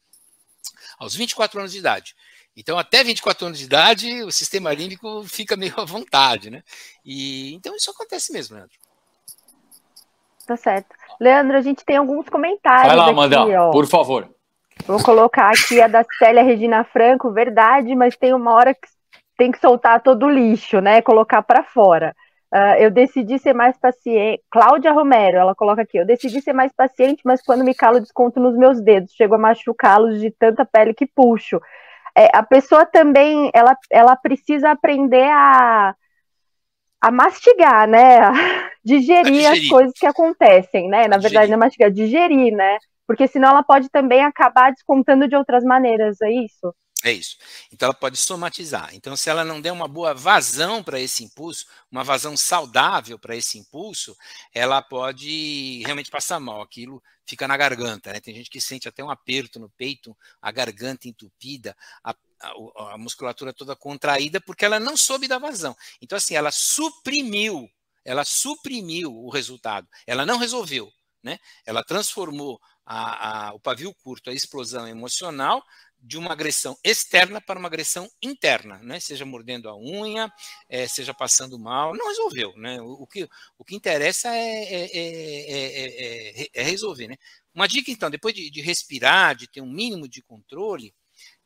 aos 0.98 1.14
24 1.14 1.58
anos 1.58 1.72
de 1.72 1.78
idade. 1.78 2.14
Então, 2.56 2.78
até 2.78 3.04
24 3.04 3.46
anos 3.46 3.58
de 3.58 3.66
idade, 3.66 4.22
o 4.22 4.32
sistema 4.32 4.72
límbico 4.72 5.22
fica 5.24 5.56
meio 5.56 5.74
à 5.76 5.84
vontade, 5.84 6.50
né? 6.50 6.62
E 7.04 7.54
então 7.54 7.76
isso 7.76 7.90
acontece 7.90 8.32
mesmo, 8.32 8.56
Leandro. 8.56 8.74
Tá 10.46 10.56
certo. 10.56 10.94
Leandro, 11.20 11.56
a 11.56 11.60
gente 11.60 11.84
tem 11.84 11.96
alguns 11.96 12.28
comentários. 12.28 12.86
Vai 12.86 12.96
lá, 12.96 13.08
Amanda, 13.08 13.70
por 13.72 13.86
favor. 13.86 14.30
Vou 14.86 15.02
colocar 15.02 15.50
aqui 15.50 15.80
a 15.80 15.88
da 15.88 16.04
Célia 16.18 16.42
Regina 16.42 16.84
Franco, 16.84 17.32
verdade, 17.32 17.94
mas 17.94 18.16
tem 18.16 18.32
uma 18.32 18.54
hora 18.54 18.72
que 18.72 18.88
tem 19.36 19.50
que 19.50 19.60
soltar 19.60 20.02
todo 20.02 20.26
o 20.26 20.30
lixo, 20.30 20.80
né? 20.80 21.02
Colocar 21.02 21.42
para 21.42 21.62
fora. 21.62 22.14
Uh, 22.54 22.78
eu 22.78 22.90
decidi 22.90 23.38
ser 23.38 23.52
mais 23.52 23.76
paciente. 23.78 24.42
Cláudia 24.50 24.92
Romero, 24.92 25.36
ela 25.36 25.54
coloca 25.54 25.82
aqui. 25.82 25.98
Eu 25.98 26.06
decidi 26.06 26.40
ser 26.40 26.52
mais 26.54 26.72
paciente, 26.72 27.20
mas 27.24 27.42
quando 27.42 27.64
me 27.64 27.74
calo, 27.74 28.00
desconto 28.00 28.38
nos 28.40 28.56
meus 28.56 28.80
dedos. 28.80 29.12
Chego 29.12 29.34
a 29.34 29.38
machucá-los 29.38 30.20
de 30.20 30.30
tanta 30.30 30.64
pele 30.64 30.94
que 30.94 31.06
puxo 31.06 31.60
é, 32.16 32.30
a 32.32 32.42
pessoa 32.42 32.86
também 32.86 33.50
ela, 33.52 33.76
ela 33.90 34.16
precisa 34.16 34.70
aprender 34.70 35.28
a, 35.30 35.94
a 37.00 37.10
mastigar, 37.10 37.86
né? 37.86 38.18
A 38.86 38.88
digerir, 38.88 39.32
digerir, 39.32 39.50
as 39.50 39.68
coisas 39.68 39.92
que 39.98 40.06
acontecem, 40.06 40.88
né? 40.88 41.08
Na 41.08 41.18
verdade, 41.18 41.48
não 41.48 41.56
é 41.56 41.58
mastigar, 41.58 41.90
digerir, 41.90 42.54
né? 42.54 42.78
Porque 43.04 43.26
senão 43.26 43.48
ela 43.48 43.62
pode 43.64 43.90
também 43.90 44.22
acabar 44.22 44.70
descontando 44.70 45.26
de 45.26 45.34
outras 45.34 45.64
maneiras, 45.64 46.20
é 46.22 46.30
isso? 46.30 46.72
É 47.06 47.12
isso. 47.12 47.36
Então 47.70 47.86
ela 47.86 47.94
pode 47.94 48.16
somatizar. 48.16 48.92
Então, 48.92 49.14
se 49.14 49.30
ela 49.30 49.44
não 49.44 49.60
der 49.60 49.70
uma 49.70 49.86
boa 49.86 50.12
vazão 50.12 50.82
para 50.82 51.00
esse 51.00 51.22
impulso, 51.22 51.64
uma 51.88 52.02
vazão 52.02 52.36
saudável 52.36 53.16
para 53.16 53.36
esse 53.36 53.56
impulso, 53.58 54.16
ela 54.52 54.82
pode 54.82 55.84
realmente 55.84 56.10
passar 56.10 56.40
mal. 56.40 56.60
Aquilo 56.60 57.00
fica 57.24 57.46
na 57.46 57.56
garganta. 57.56 58.12
Né? 58.12 58.18
Tem 58.18 58.34
gente 58.34 58.50
que 58.50 58.60
sente 58.60 58.88
até 58.88 59.04
um 59.04 59.10
aperto 59.10 59.60
no 59.60 59.70
peito, 59.70 60.16
a 60.42 60.50
garganta 60.50 61.06
entupida, 61.06 61.76
a, 62.02 62.10
a, 62.40 62.94
a 62.94 62.98
musculatura 62.98 63.52
toda 63.52 63.76
contraída, 63.76 64.40
porque 64.40 64.64
ela 64.64 64.80
não 64.80 64.96
soube 64.96 65.28
da 65.28 65.38
vazão. 65.38 65.76
Então, 66.02 66.18
assim, 66.18 66.34
ela 66.34 66.50
suprimiu, 66.50 67.70
ela 68.04 68.24
suprimiu 68.24 69.14
o 69.14 69.30
resultado. 69.30 69.86
Ela 70.08 70.26
não 70.26 70.38
resolveu. 70.38 70.92
Né? 71.22 71.38
Ela 71.64 71.84
transformou 71.84 72.60
a, 72.86 73.48
a, 73.48 73.52
o 73.52 73.58
pavio 73.58 73.92
curto, 73.92 74.30
a 74.30 74.32
explosão 74.32 74.86
emocional, 74.86 75.62
de 75.98 76.16
uma 76.16 76.32
agressão 76.32 76.78
externa 76.84 77.40
para 77.40 77.58
uma 77.58 77.68
agressão 77.68 78.08
interna, 78.22 78.78
né? 78.78 79.00
seja 79.00 79.24
mordendo 79.24 79.68
a 79.68 79.76
unha, 79.76 80.32
é, 80.68 80.86
seja 80.86 81.12
passando 81.12 81.58
mal, 81.58 81.94
não 81.96 82.08
resolveu. 82.08 82.52
Né? 82.56 82.80
O, 82.80 83.02
o, 83.02 83.06
que, 83.06 83.28
o 83.58 83.64
que 83.64 83.74
interessa 83.74 84.28
é, 84.34 84.90
é, 84.92 86.48
é, 86.54 86.62
resolver. 86.62 87.08
Né? 87.08 87.16
Uma 87.54 87.66
dica, 87.66 87.90
então, 87.90 88.10
depois 88.10 88.34
de, 88.34 88.50
de, 88.50 88.60
respirar, 88.60 89.34
de 89.34 89.48
ter 89.48 89.60
um 89.60 89.70
mínimo 89.70 90.08
de 90.08 90.22
controle, 90.22 90.94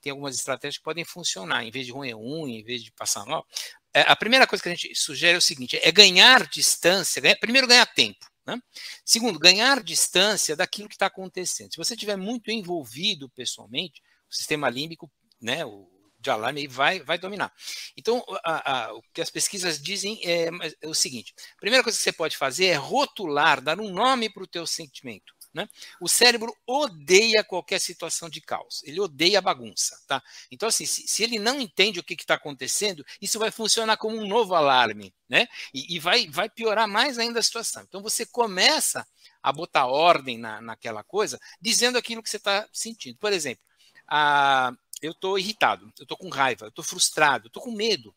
tem 0.01 0.11
algumas 0.11 0.35
estratégias 0.35 0.79
que 0.79 0.85
podem 0.85 1.05
funcionar, 1.05 1.65
em 1.65 1.71
vez 1.71 1.87
de 1.87 1.93
roer 1.93 2.17
unha, 2.17 2.59
em 2.59 2.65
vez 2.65 2.83
de 2.83 2.93
passar 2.93 3.25
mal. 3.25 3.47
a 3.95 4.17
primeira 4.17 4.47
coisa 4.47 4.63
que 4.63 4.69
a 4.69 4.75
gente 4.75 4.95
sugere 4.95 5.35
é 5.35 5.39
o 5.39 5.43
seguinte: 5.43 5.79
é 5.81 5.93
ganhar 5.93 6.49
distância, 6.49 7.21
ganhar, 7.21 7.37
primeiro 7.37 7.67
ganhar 7.67 7.87
tempo. 7.87 8.27
Né? 8.47 8.59
Segundo, 9.05 9.39
ganhar 9.39 9.83
distância 9.83 10.57
daquilo 10.57 10.89
que 10.89 10.95
está 10.95 11.07
acontecendo. 11.07 11.71
Se 11.73 11.77
você 11.77 11.95
estiver 11.95 12.17
muito 12.17 12.51
envolvido 12.51 13.29
pessoalmente, 13.31 14.03
o 14.31 14.35
sistema 14.35 14.69
límbico, 14.71 15.11
né, 15.41 15.65
o 15.65 15.89
de 16.21 16.31
alarme 16.31 16.67
vai, 16.67 17.01
vai 17.01 17.19
dominar. 17.19 17.53
Então, 17.97 18.23
a, 18.45 18.89
a, 18.89 18.95
o 18.95 19.03
que 19.13 19.23
as 19.23 19.31
pesquisas 19.31 19.81
dizem 19.81 20.21
é, 20.23 20.51
é, 20.83 20.87
o 20.87 20.95
seguinte: 20.95 21.35
a 21.57 21.61
primeira 21.61 21.83
coisa 21.83 21.97
que 21.97 22.05
você 22.05 22.13
pode 22.13 22.37
fazer 22.37 22.67
é 22.67 22.75
rotular, 22.75 23.61
dar 23.61 23.81
um 23.81 23.91
nome 23.91 24.29
para 24.29 24.43
o 24.43 24.47
teu 24.47 24.67
sentimento. 24.67 25.35
Né? 25.53 25.69
O 26.01 26.09
cérebro 26.09 26.55
odeia 26.65 27.43
qualquer 27.43 27.81
situação 27.81 28.29
de 28.29 28.41
caos, 28.41 28.85
ele 28.85 29.01
odeia 29.01 29.41
bagunça. 29.41 29.99
Tá? 30.07 30.23
Então, 30.49 30.69
assim, 30.69 30.87
se, 30.87 31.09
se 31.09 31.25
ele 31.25 31.41
não 31.41 31.61
entende 31.61 31.99
o 31.99 32.05
que 32.05 32.15
está 32.15 32.35
acontecendo, 32.35 33.05
isso 33.21 33.37
vai 33.37 33.51
funcionar 33.51 33.97
como 33.97 34.17
um 34.17 34.29
novo 34.29 34.55
alarme, 34.55 35.13
né? 35.29 35.49
E, 35.75 35.97
e, 35.97 35.99
vai, 35.99 36.29
vai 36.29 36.49
piorar 36.49 36.87
mais 36.87 37.19
ainda 37.19 37.41
a 37.41 37.43
situação. 37.43 37.83
Então, 37.83 38.01
você 38.01 38.25
começa 38.25 39.05
a 39.43 39.53
botar 39.53 39.87
ordem 39.87 40.39
na, 40.39 40.61
naquela 40.61 41.03
coisa, 41.03 41.37
dizendo 41.61 41.99
aquilo 41.99 42.23
que 42.23 42.31
você 42.31 42.37
está 42.37 42.69
sentindo. 42.73 43.19
Por 43.19 43.33
exemplo, 43.33 43.65
ah, 44.11 44.73
eu 45.01 45.13
estou 45.13 45.39
irritado, 45.39 45.93
eu 45.99 46.03
estou 46.03 46.17
com 46.17 46.29
raiva, 46.29 46.67
eu 46.67 46.71
estou 46.71 46.85
frustrado, 46.85 47.47
eu 47.47 47.49
estou 47.49 47.63
com 47.63 47.71
medo. 47.71 48.15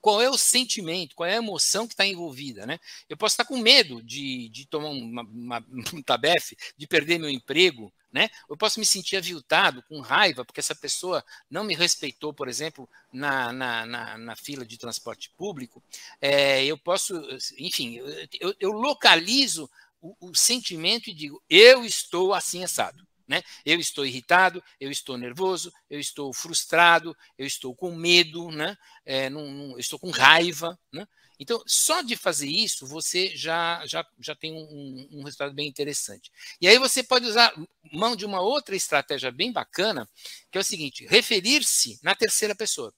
qual 0.00 0.22
é 0.22 0.30
o 0.30 0.38
sentimento, 0.38 1.14
qual 1.14 1.28
é 1.28 1.34
a 1.34 1.38
emoção 1.38 1.86
que 1.86 1.92
está 1.94 2.06
envolvida, 2.06 2.66
né? 2.66 2.80
Eu 3.08 3.16
posso 3.16 3.34
estar 3.34 3.44
com 3.44 3.58
medo 3.58 4.02
de, 4.02 4.48
de 4.48 4.66
tomar 4.66 4.88
uma, 4.88 5.22
uma, 5.22 5.64
um 5.94 6.02
tabefe, 6.02 6.56
de 6.76 6.86
perder 6.86 7.18
meu 7.18 7.28
emprego, 7.30 7.92
né? 8.12 8.30
Eu 8.48 8.56
posso 8.56 8.80
me 8.80 8.86
sentir 8.86 9.16
aviltado, 9.16 9.82
com 9.82 10.00
raiva, 10.00 10.44
porque 10.44 10.60
essa 10.60 10.74
pessoa 10.74 11.24
não 11.50 11.64
me 11.64 11.74
respeitou, 11.74 12.32
por 12.32 12.48
exemplo, 12.48 12.88
na, 13.12 13.52
na, 13.52 13.86
na, 13.86 14.18
na 14.18 14.36
fila 14.36 14.64
de 14.64 14.78
transporte 14.78 15.30
público. 15.36 15.82
É, 16.20 16.64
eu 16.64 16.78
posso, 16.78 17.14
enfim, 17.58 17.98
eu, 18.40 18.54
eu 18.58 18.70
localizo 18.72 19.70
o, 20.00 20.16
o 20.30 20.34
sentimento 20.34 21.10
e 21.10 21.14
digo, 21.14 21.42
eu 21.50 21.84
estou 21.84 22.32
assim 22.32 22.64
assado. 22.64 23.06
Né? 23.26 23.42
Eu 23.64 23.78
estou 23.80 24.06
irritado, 24.06 24.62
eu 24.80 24.90
estou 24.90 25.18
nervoso, 25.18 25.72
eu 25.90 25.98
estou 25.98 26.32
frustrado, 26.32 27.16
eu 27.36 27.46
estou 27.46 27.74
com 27.74 27.94
medo, 27.94 28.50
né? 28.50 28.76
É, 29.04 29.28
não, 29.28 29.50
não, 29.50 29.70
eu 29.72 29.78
estou 29.78 29.98
com 29.98 30.10
raiva. 30.10 30.78
Né? 30.92 31.06
Então, 31.38 31.62
só 31.66 32.00
de 32.00 32.16
fazer 32.16 32.48
isso, 32.48 32.86
você 32.86 33.36
já, 33.36 33.84
já, 33.86 34.06
já 34.18 34.34
tem 34.34 34.52
um, 34.52 35.08
um, 35.12 35.22
resultado 35.22 35.52
bem 35.52 35.68
interessante. 35.68 36.30
E 36.60 36.66
aí 36.66 36.78
você 36.78 37.02
pode 37.02 37.26
usar 37.26 37.52
mão 37.92 38.16
de 38.16 38.24
uma 38.24 38.40
outra 38.40 38.74
estratégia 38.74 39.30
bem 39.30 39.52
bacana, 39.52 40.08
que 40.50 40.56
é 40.56 40.60
o 40.60 40.64
seguinte: 40.64 41.06
referir-se 41.06 41.98
na 42.02 42.14
terceira 42.14 42.54
pessoa. 42.54 42.92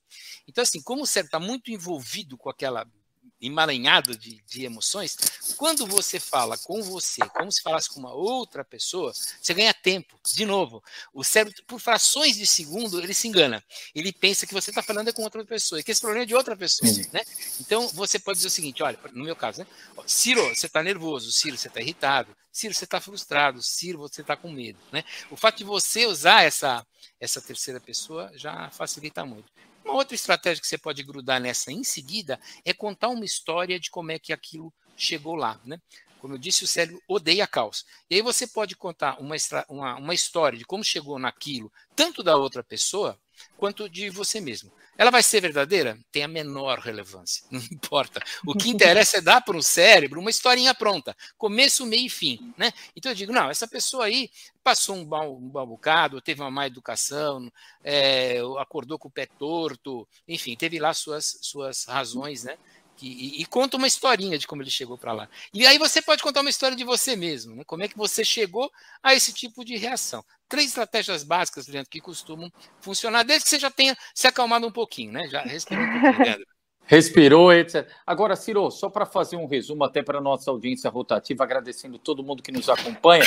Então, 0.47 0.63
assim, 0.63 0.81
como 0.81 1.03
o 1.03 1.07
cérebro 1.07 1.29
está 1.29 1.41
muito 1.41 1.71
envolvido 1.71 2.39
com 2.39 2.49
aquela 2.49 2.87
emaranhado 3.41 4.17
de, 4.17 4.43
de, 4.47 4.65
emoções, 4.65 5.17
quando 5.57 5.87
você 5.87 6.19
fala 6.19 6.57
com 6.59 6.83
você, 6.83 7.21
como 7.31 7.51
se 7.53 7.63
falasse 7.63 7.89
com 7.89 8.01
uma 8.01 8.13
outra 8.13 8.65
pessoa, 8.65 9.13
você 9.13 9.55
ganha 9.55 9.73
tempo. 9.73 10.19
De 10.35 10.45
novo, 10.45 10.83
o 11.13 11.23
cérebro, 11.23 11.55
por 11.67 11.81
frações 11.81 12.37
de 12.37 12.47
segundo, 12.47 13.01
ele 13.01 13.15
se 13.15 13.29
engana. 13.29 13.63
Ele 13.95 14.13
pensa 14.13 14.47
que 14.47 14.55
você 14.55 14.71
está 14.71 14.83
falando 14.83 15.13
com 15.13 15.23
outra 15.23 15.45
pessoa, 15.45 15.81
e 15.81 15.85
que 15.85 15.91
esse 15.91 16.01
problema 16.01 16.25
é 16.25 16.27
de 16.27 16.35
outra 16.35 16.57
pessoa. 16.57 16.91
Né? 17.13 17.21
Então, 17.61 17.89
você 17.89 18.19
pode 18.19 18.39
dizer 18.39 18.49
o 18.49 18.51
seguinte: 18.51 18.83
olha, 18.83 18.99
no 19.13 19.25
meu 19.25 19.37
caso, 19.37 19.61
né? 19.61 19.67
Ciro, 20.07 20.43
você 20.55 20.67
está 20.67 20.83
nervoso, 20.83 21.31
Ciro, 21.31 21.57
você 21.57 21.69
está 21.69 21.81
irritado, 21.81 22.35
Ciro, 22.53 22.75
você 22.75 22.85
está 22.85 23.01
frustrado, 23.01 23.63
Ciro, 23.63 23.99
você 23.99 24.21
está 24.21 24.37
com 24.37 24.51
medo. 24.51 24.79
Né? 24.91 25.05
O 25.31 25.37
fato 25.37 25.59
de 25.59 25.65
você 25.65 26.07
usar 26.07 26.43
essa, 26.43 26.85
essa 27.21 27.41
terceira 27.41 27.81
pessoa 27.81 28.31
já 28.35 28.71
facilita 28.71 29.25
muito. 29.25 29.51
Uma 29.89 29.97
outra 29.97 30.15
estratégia 30.15 30.61
que 30.61 30.67
você 30.69 30.77
pode 30.77 31.03
grudar 31.03 31.41
nessa 31.41 31.73
em 31.73 31.83
seguida 31.83 32.39
é 32.63 32.75
contar 32.75 33.09
uma 33.09 33.25
história 33.25 33.81
de 33.81 33.91
como 33.91 34.13
é 34.13 34.19
que 34.19 34.35
aquilo 34.35 34.71
chegou 34.95 35.35
lá, 35.35 35.59
né? 35.65 35.81
Como 36.21 36.35
eu 36.35 36.39
disse, 36.39 36.63
o 36.63 36.67
cérebro 36.67 37.03
odeia 37.09 37.47
caos. 37.47 37.87
E 38.11 38.17
aí 38.17 38.21
você 38.21 38.47
pode 38.47 38.77
contar 38.77 39.19
uma, 39.19 39.35
uma, 39.67 39.97
uma 39.97 40.13
história 40.13 40.59
de 40.59 40.67
como 40.67 40.85
chegou 40.85 41.19
naquilo, 41.19 41.73
tanto 41.97 42.23
da 42.23 42.37
outra 42.37 42.63
pessoa, 42.63 43.19
quanto 43.57 43.89
de 43.89 44.11
você 44.11 44.41
mesmo. 44.41 44.73
Ela 44.97 45.13
vai 45.13 45.23
ser 45.23 45.41
verdadeira? 45.41 45.97
Tem 46.11 46.25
a 46.25 46.29
menor 46.29 46.81
relevância, 46.81 47.45
não 47.53 47.61
importa. 47.61 48.21
O 48.45 48.53
que 48.53 48.69
interessa 48.69 49.19
é 49.19 49.21
dar 49.21 49.41
para 49.41 49.57
o 49.57 49.63
cérebro 49.63 50.21
uma 50.21 50.31
historinha 50.31 50.75
pronta, 50.75 51.17
começo, 51.37 51.87
meio 51.87 52.07
e 52.07 52.11
fim. 52.11 52.53
Né? 52.59 52.73
Então 52.97 53.13
eu 53.13 53.17
digo, 53.17 53.33
não, 53.33 53.49
essa 53.49 53.69
pessoa 53.69 54.07
aí 54.07 54.29
passou 54.63 54.97
um 54.97 55.07
mal, 55.07 55.37
um 55.37 55.49
bocado, 55.49 56.21
teve 56.21 56.43
uma 56.43 56.51
má 56.51 56.67
educação, 56.67 57.51
é, 57.83 58.39
acordou 58.59 58.99
com 58.99 59.09
o 59.09 59.11
pé 59.11 59.27
torto, 59.27 60.07
enfim, 60.27 60.57
teve 60.57 60.81
lá 60.81 60.93
suas, 60.93 61.39
suas 61.43 61.85
razões, 61.85 62.45
né? 62.45 62.59
E, 63.07 63.43
e, 63.43 63.47
conta 63.47 63.77
uma 63.77 63.87
historinha 63.87 64.39
de 64.39 64.47
como 64.47 64.63
ele 64.63 64.71
chegou 64.71 64.99
para 64.99 65.13
lá. 65.13 65.29
E 65.55 65.67
aí 65.67 65.79
você 65.79 66.03
pode 66.03 66.23
contar 66.23 66.41
uma 66.41 66.51
história 66.51 66.77
de 66.77 66.85
você 66.85 67.15
mesmo, 67.15 67.55
né? 67.55 67.63
como 67.65 67.83
é 67.83 67.89
que 67.89 67.97
você 67.97 68.25
chegou 68.25 68.71
a 69.03 69.15
esse 69.15 69.33
tipo 69.33 69.65
de 69.65 69.77
reação. 69.77 70.25
Três 70.49 70.69
estratégias 70.69 71.23
básicas, 71.23 71.69
Leandro, 71.69 71.91
que 71.91 72.01
costumam 72.01 72.51
funcionar, 72.81 73.23
desde 73.23 73.45
que 73.45 73.51
você 73.51 73.59
já 73.59 73.71
tenha 73.71 73.97
se 74.15 74.27
acalmado 74.27 74.67
um 74.67 74.73
pouquinho, 74.73 75.13
né? 75.13 75.29
Já 75.29 75.43
respirou 75.43 75.85
um 75.85 76.01
pouquinho. 76.01 76.45
Respirou, 76.89 77.53
etc. 77.53 77.87
Agora, 78.07 78.35
Ciro, 78.35 78.71
só 78.71 78.89
para 78.89 79.05
fazer 79.05 79.37
um 79.37 79.47
resumo 79.47 79.85
até 79.85 80.03
para 80.03 80.19
a 80.19 80.23
nossa 80.23 80.51
audiência 80.51 80.89
rotativa, 80.89 81.45
agradecendo 81.45 81.99
todo 81.99 82.23
mundo 82.23 82.43
que 82.43 82.51
nos 82.51 82.67
acompanha, 82.67 83.25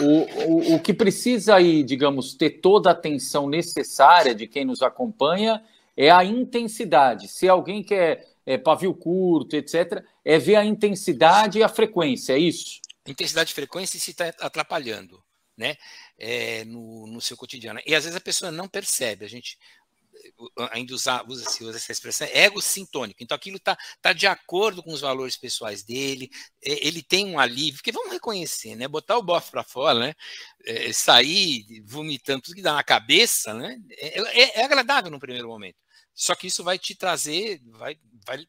o, 0.00 0.04
o, 0.04 0.74
o 0.76 0.80
que 0.80 0.94
precisa 0.94 1.56
aí, 1.56 1.82
digamos, 1.82 2.34
ter 2.34 2.60
toda 2.60 2.88
a 2.88 2.92
atenção 2.92 3.48
necessária 3.48 4.32
de 4.32 4.46
quem 4.46 4.64
nos 4.64 4.80
acompanha 4.80 5.60
é 5.96 6.08
a 6.08 6.24
intensidade. 6.24 7.26
Se 7.26 7.48
alguém 7.48 7.82
quer 7.82 8.26
é, 8.50 8.58
pavio 8.58 8.94
curto, 8.94 9.54
etc., 9.54 10.04
é 10.24 10.38
ver 10.38 10.56
a 10.56 10.64
intensidade 10.64 11.58
e 11.58 11.62
a 11.62 11.68
frequência, 11.68 12.32
é 12.32 12.38
isso? 12.38 12.80
Intensidade 13.06 13.52
e 13.52 13.54
frequência 13.54 13.98
se 13.98 14.10
está 14.10 14.28
atrapalhando 14.40 15.22
né, 15.56 15.76
é, 16.18 16.64
no, 16.64 17.06
no 17.06 17.20
seu 17.20 17.36
cotidiano. 17.36 17.80
E 17.86 17.94
às 17.94 18.04
vezes 18.04 18.16
a 18.16 18.20
pessoa 18.20 18.50
não 18.50 18.68
percebe, 18.68 19.24
a 19.24 19.28
gente 19.28 19.56
ainda 20.70 20.94
usa, 20.94 21.24
usa, 21.28 21.64
usa 21.64 21.76
essa 21.76 21.92
expressão, 21.92 22.28
ego 22.32 22.60
sintônico. 22.60 23.22
Então 23.22 23.36
aquilo 23.36 23.56
está 23.56 23.76
tá 24.02 24.12
de 24.12 24.26
acordo 24.26 24.82
com 24.82 24.92
os 24.92 25.00
valores 25.00 25.36
pessoais 25.36 25.82
dele, 25.82 26.30
é, 26.64 26.86
ele 26.86 27.02
tem 27.02 27.26
um 27.26 27.38
alívio, 27.38 27.74
porque 27.74 27.92
vamos 27.92 28.12
reconhecer, 28.12 28.74
né? 28.74 28.88
Botar 28.88 29.16
o 29.16 29.22
bofe 29.22 29.50
para 29.50 29.62
fora, 29.62 29.98
né? 29.98 30.14
É, 30.64 30.92
sair 30.92 31.82
vomitando 31.84 32.42
tudo 32.42 32.56
que 32.56 32.62
dá 32.62 32.74
na 32.74 32.82
cabeça, 32.82 33.54
né? 33.54 33.78
É, 33.90 34.20
é, 34.20 34.60
é, 34.60 34.64
agradável 34.64 35.10
no 35.10 35.20
primeiro 35.20 35.48
momento. 35.48 35.76
Só 36.20 36.34
que 36.34 36.48
isso 36.48 36.62
vai 36.62 36.78
te 36.78 36.94
trazer, 36.94 37.62
vai, 37.64 37.98
vai 38.26 38.46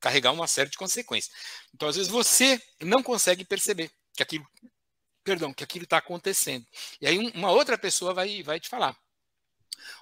carregar 0.00 0.32
uma 0.32 0.48
série 0.48 0.68
de 0.68 0.76
consequências. 0.76 1.32
Então, 1.72 1.88
às 1.88 1.94
vezes, 1.94 2.10
você 2.10 2.60
não 2.80 3.04
consegue 3.04 3.44
perceber 3.44 3.88
que 4.16 4.22
aquilo, 4.24 4.44
perdão, 5.22 5.54
que 5.54 5.62
aquilo 5.62 5.84
está 5.84 5.98
acontecendo. 5.98 6.66
E 7.00 7.06
aí 7.06 7.16
uma 7.16 7.52
outra 7.52 7.78
pessoa 7.78 8.12
vai, 8.12 8.42
vai 8.42 8.58
te 8.58 8.68
falar. 8.68 8.98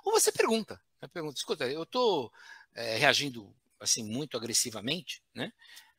Ou 0.05 0.13
você 0.13 0.33
pergunta, 0.33 0.81
né? 1.03 1.07
pergunta, 1.09 1.37
escuta, 1.37 1.71
eu 1.71 1.83
estou 1.83 2.33
é, 2.75 2.97
reagindo 2.97 3.55
assim 3.79 4.03
muito 4.03 4.35
agressivamente, 4.35 5.23
né? 5.35 5.53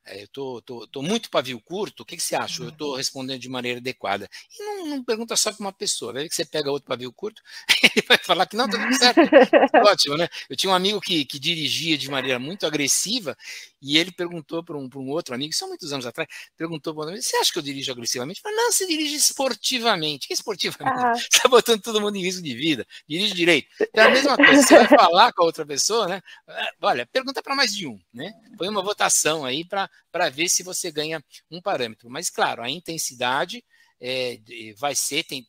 É, 0.07 0.21
eu 0.21 0.25
estou 0.25 0.61
tô, 0.61 0.79
tô, 0.81 0.87
tô, 0.87 1.01
muito 1.01 1.29
pavio 1.29 1.59
curto, 1.59 2.01
o 2.01 2.05
que, 2.05 2.15
que 2.15 2.23
você 2.23 2.35
acha? 2.35 2.63
Eu 2.63 2.69
estou 2.69 2.95
respondendo 2.95 3.39
de 3.39 3.49
maneira 3.49 3.79
adequada. 3.79 4.29
E 4.57 4.63
não, 4.63 4.87
não 4.87 5.03
pergunta 5.03 5.35
só 5.35 5.51
para 5.51 5.59
uma 5.59 5.73
pessoa, 5.73 6.13
vai 6.13 6.23
ver 6.23 6.29
que 6.29 6.35
você 6.35 6.45
pega 6.45 6.71
outro 6.71 6.87
pavio 6.87 7.11
curto, 7.11 7.41
ele 7.95 8.05
vai 8.07 8.17
falar 8.17 8.45
que 8.45 8.55
não, 8.55 8.65
está 8.65 8.79
tudo 8.79 8.97
certo. 8.97 9.19
Ótimo, 9.85 10.17
né? 10.17 10.29
Eu 10.49 10.55
tinha 10.55 10.71
um 10.71 10.75
amigo 10.75 11.01
que, 11.01 11.25
que 11.25 11.37
dirigia 11.37 11.97
de 11.97 12.09
maneira 12.09 12.39
muito 12.39 12.65
agressiva 12.65 13.35
e 13.81 13.97
ele 13.97 14.11
perguntou 14.11 14.63
para 14.63 14.77
um, 14.77 14.89
um 14.95 15.09
outro 15.09 15.35
amigo, 15.35 15.53
são 15.53 15.67
muitos 15.67 15.91
anos 15.91 16.05
atrás, 16.05 16.27
perguntou 16.55 16.95
para 16.95 17.11
um 17.11 17.21
você 17.21 17.35
acha 17.37 17.51
que 17.51 17.59
eu 17.59 17.63
dirijo 17.63 17.91
agressivamente? 17.91 18.41
Falei, 18.41 18.57
não, 18.57 18.71
você 18.71 18.87
dirige 18.87 19.15
esportivamente. 19.15 20.27
Que 20.27 20.33
esportivamente? 20.33 21.05
Ah. 21.05 21.13
Você 21.15 21.27
está 21.31 21.49
botando 21.49 21.81
todo 21.81 22.01
mundo 22.01 22.15
em 22.15 22.21
risco 22.21 22.41
de 22.41 22.55
vida. 22.55 22.85
Dirige 23.07 23.33
direito. 23.33 23.67
É 23.93 24.01
a 24.01 24.09
mesma 24.09 24.35
coisa, 24.35 24.61
você 24.61 24.75
vai 24.75 24.87
falar 24.87 25.33
com 25.33 25.43
a 25.43 25.45
outra 25.45 25.65
pessoa, 25.65 26.07
né? 26.07 26.21
É, 26.47 26.69
olha, 26.81 27.05
pergunta 27.05 27.41
para 27.43 27.55
mais 27.55 27.73
de 27.73 27.87
um, 27.87 27.99
né? 28.13 28.33
Põe 28.57 28.69
uma 28.69 28.81
votação 28.81 29.45
aí 29.45 29.65
para 29.65 29.89
ver 30.31 30.49
se 30.49 30.63
você 30.63 30.91
ganha 30.91 31.23
um 31.49 31.61
parâmetro. 31.61 32.09
Mas, 32.09 32.29
claro, 32.29 32.63
a 32.63 32.69
intensidade 32.69 33.63
é, 34.01 34.39
vai 34.77 34.95
ser, 34.95 35.23
tem, 35.23 35.47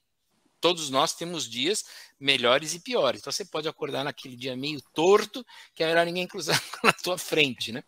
todos 0.61 0.91
nós 0.91 1.15
temos 1.15 1.49
dias 1.49 1.85
melhores 2.21 2.75
e 2.75 2.81
piores. 2.81 3.21
Então 3.21 3.33
você 3.33 3.45
pode 3.45 3.69
acordar 3.69 4.05
naquele 4.05 4.37
dia 4.37 4.57
meio 4.57 4.81
torto, 4.93 5.45
que 5.75 5.83
é 5.83 5.87
melhor 5.87 6.05
ninguém 6.05 6.27
cruzar 6.27 6.61
na 6.83 6.93
tua 6.93 7.17
frente, 7.17 7.73
né? 7.73 7.83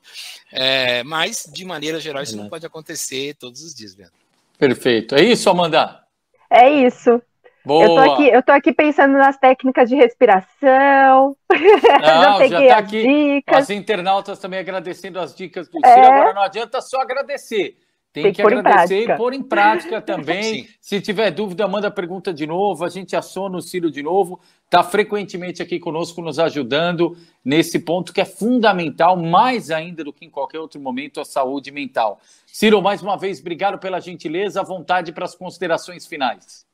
É, 0.52 1.02
mas, 1.02 1.48
de 1.52 1.64
maneira 1.64 2.00
geral, 2.00 2.22
isso 2.22 2.36
não 2.36 2.48
pode 2.48 2.66
acontecer 2.66 3.34
todos 3.34 3.62
os 3.62 3.74
dias, 3.74 3.94
Leandro. 3.94 4.18
Perfeito. 4.58 5.14
É 5.14 5.22
isso, 5.22 5.48
Amanda? 5.48 6.04
É 6.50 6.86
isso. 6.86 7.22
Boa. 7.64 7.84
Eu 7.84 7.94
tô 7.94 8.12
aqui, 8.12 8.28
eu 8.28 8.42
tô 8.42 8.52
aqui 8.52 8.72
pensando 8.72 9.12
nas 9.12 9.36
técnicas 9.36 9.88
de 9.88 9.96
respiração. 9.96 11.36
Não, 11.50 12.22
já 12.22 12.38
peguei 12.38 12.68
já 12.68 12.74
tá 12.74 12.80
as 12.80 12.84
aqui. 12.84 13.02
Dicas. 13.02 13.56
As 13.58 13.70
internautas 13.70 14.38
também 14.38 14.58
agradecendo 14.58 15.18
as 15.18 15.34
dicas 15.34 15.68
do 15.68 15.78
é. 15.84 15.94
Ciro. 15.94 16.06
Agora 16.06 16.32
não 16.32 16.42
adianta 16.42 16.80
só 16.80 17.00
agradecer. 17.00 17.76
Tem, 18.12 18.24
Tem 18.24 18.32
que, 18.32 18.42
que 18.42 18.54
agradecer 18.54 19.08
e 19.08 19.16
pôr 19.16 19.34
em 19.34 19.42
prática 19.42 20.00
também. 20.02 20.66
Se 20.80 21.00
tiver 21.00 21.30
dúvida, 21.30 21.68
manda 21.68 21.90
pergunta 21.90 22.34
de 22.34 22.44
novo. 22.44 22.84
A 22.84 22.88
gente 22.88 23.14
aciona 23.14 23.56
o 23.56 23.62
Ciro 23.62 23.88
de 23.88 24.02
novo. 24.02 24.40
Está 24.64 24.82
frequentemente 24.82 25.62
aqui 25.62 25.78
conosco, 25.78 26.20
nos 26.20 26.38
ajudando 26.38 27.16
nesse 27.44 27.78
ponto 27.78 28.12
que 28.12 28.20
é 28.20 28.24
fundamental, 28.24 29.16
mais 29.16 29.70
ainda 29.70 30.02
do 30.02 30.12
que 30.12 30.24
em 30.24 30.30
qualquer 30.30 30.58
outro 30.58 30.80
momento, 30.80 31.20
a 31.20 31.24
saúde 31.24 31.70
mental. 31.70 32.20
Ciro, 32.46 32.82
mais 32.82 33.00
uma 33.00 33.16
vez, 33.16 33.38
obrigado 33.38 33.78
pela 33.78 34.00
gentileza. 34.00 34.60
À 34.60 34.64
vontade 34.64 35.12
para 35.12 35.24
as 35.24 35.36
considerações 35.36 36.04
finais. 36.06 36.68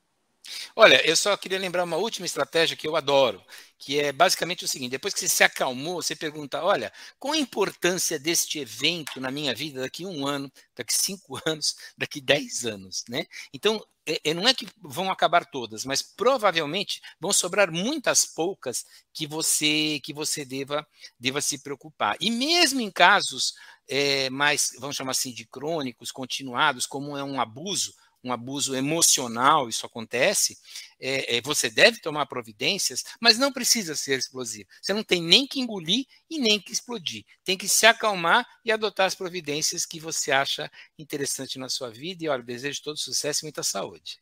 Olha, 0.75 1.05
eu 1.09 1.17
só 1.17 1.37
queria 1.37 1.59
lembrar 1.59 1.85
uma 1.85 1.97
última 1.97 2.27
estratégia 2.27 2.77
que 2.77 2.87
eu 2.87 2.97
adoro, 2.97 3.43
que 3.79 3.99
é 3.99 4.13
basicamente 4.13 4.65
o 4.65 4.69
seguinte: 4.69 4.91
depois 4.93 5.15
que 5.15 5.21
você 5.21 5.29
se 5.29 5.45
acalmou, 5.45 6.03
você 6.03 6.15
pergunta, 6.17 6.63
olha, 6.63 6.93
qual 7.19 7.35
a 7.35 7.39
importância 7.39 8.19
deste 8.19 8.59
evento 8.59 9.21
na 9.21 9.31
minha 9.31 9.55
vida 9.55 9.81
daqui 9.81 10.05
um 10.07 10.27
ano, 10.27 10.51
daqui 10.75 10.95
cinco 10.95 11.39
anos, 11.47 11.77
daqui 11.97 12.21
dez 12.21 12.65
anos, 12.65 13.05
né? 13.09 13.27
Então, 13.53 13.83
é, 14.07 14.21
é, 14.31 14.35
não 14.35 14.47
é 14.47 14.55
que 14.55 14.69
vão 14.81 15.11
acabar 15.11 15.45
todas, 15.45 15.85
mas 15.85 16.01
provavelmente 16.01 17.01
vão 17.21 17.33
sobrar 17.33 17.73
muitas 17.73 18.25
poucas 18.25 18.85
que 19.13 19.27
você 19.27 20.01
que 20.05 20.13
você 20.13 20.45
deva, 20.45 20.87
deva 21.19 21.41
se 21.41 21.59
preocupar. 21.59 22.17
E 22.21 22.31
mesmo 22.31 22.81
em 22.81 22.91
casos 22.91 23.55
é, 23.89 24.31
mais, 24.31 24.73
vamos 24.79 24.97
chamar 24.97 25.13
assim, 25.13 25.33
de 25.33 25.45
crônicos, 25.47 26.13
continuados, 26.13 26.87
como 26.87 27.17
é 27.17 27.25
um 27.25 27.41
abuso, 27.41 27.95
um 28.27 28.33
abuso 28.33 28.75
emocional, 28.75 29.69
isso 29.69 29.87
acontece, 29.87 30.59
é, 30.99 31.37
é, 31.37 31.41
você 31.41 31.71
deve 31.71 32.01
tomar 32.01 32.27
providências, 32.27 33.05
mas 33.21 33.39
não 33.39 33.53
precisa 33.53 33.95
ser 33.95 34.19
explosivo. 34.19 34.69
Você 34.81 34.93
não 34.93 35.05
tem 35.05 35.23
nem 35.23 35.47
que 35.47 35.61
engolir 35.61 36.07
e 36.29 36.39
nem 36.39 36.61
que 36.61 36.73
explodir. 36.73 37.25
Tem 37.45 37.57
que 37.57 37.69
se 37.69 37.87
acalmar 37.87 38.47
e 38.65 38.73
adotar 38.73 39.07
as 39.07 39.15
providências 39.15 39.87
que 39.87 40.01
você 40.01 40.33
acha 40.33 40.71
interessante 40.99 41.59
na 41.59 41.69
sua 41.69 41.91
vida. 41.91 42.25
E 42.25 42.29
olha, 42.29 42.43
desejo 42.43 42.83
todo 42.83 42.97
sucesso 42.97 43.45
e 43.45 43.47
muita 43.47 43.63
saúde. 43.63 44.19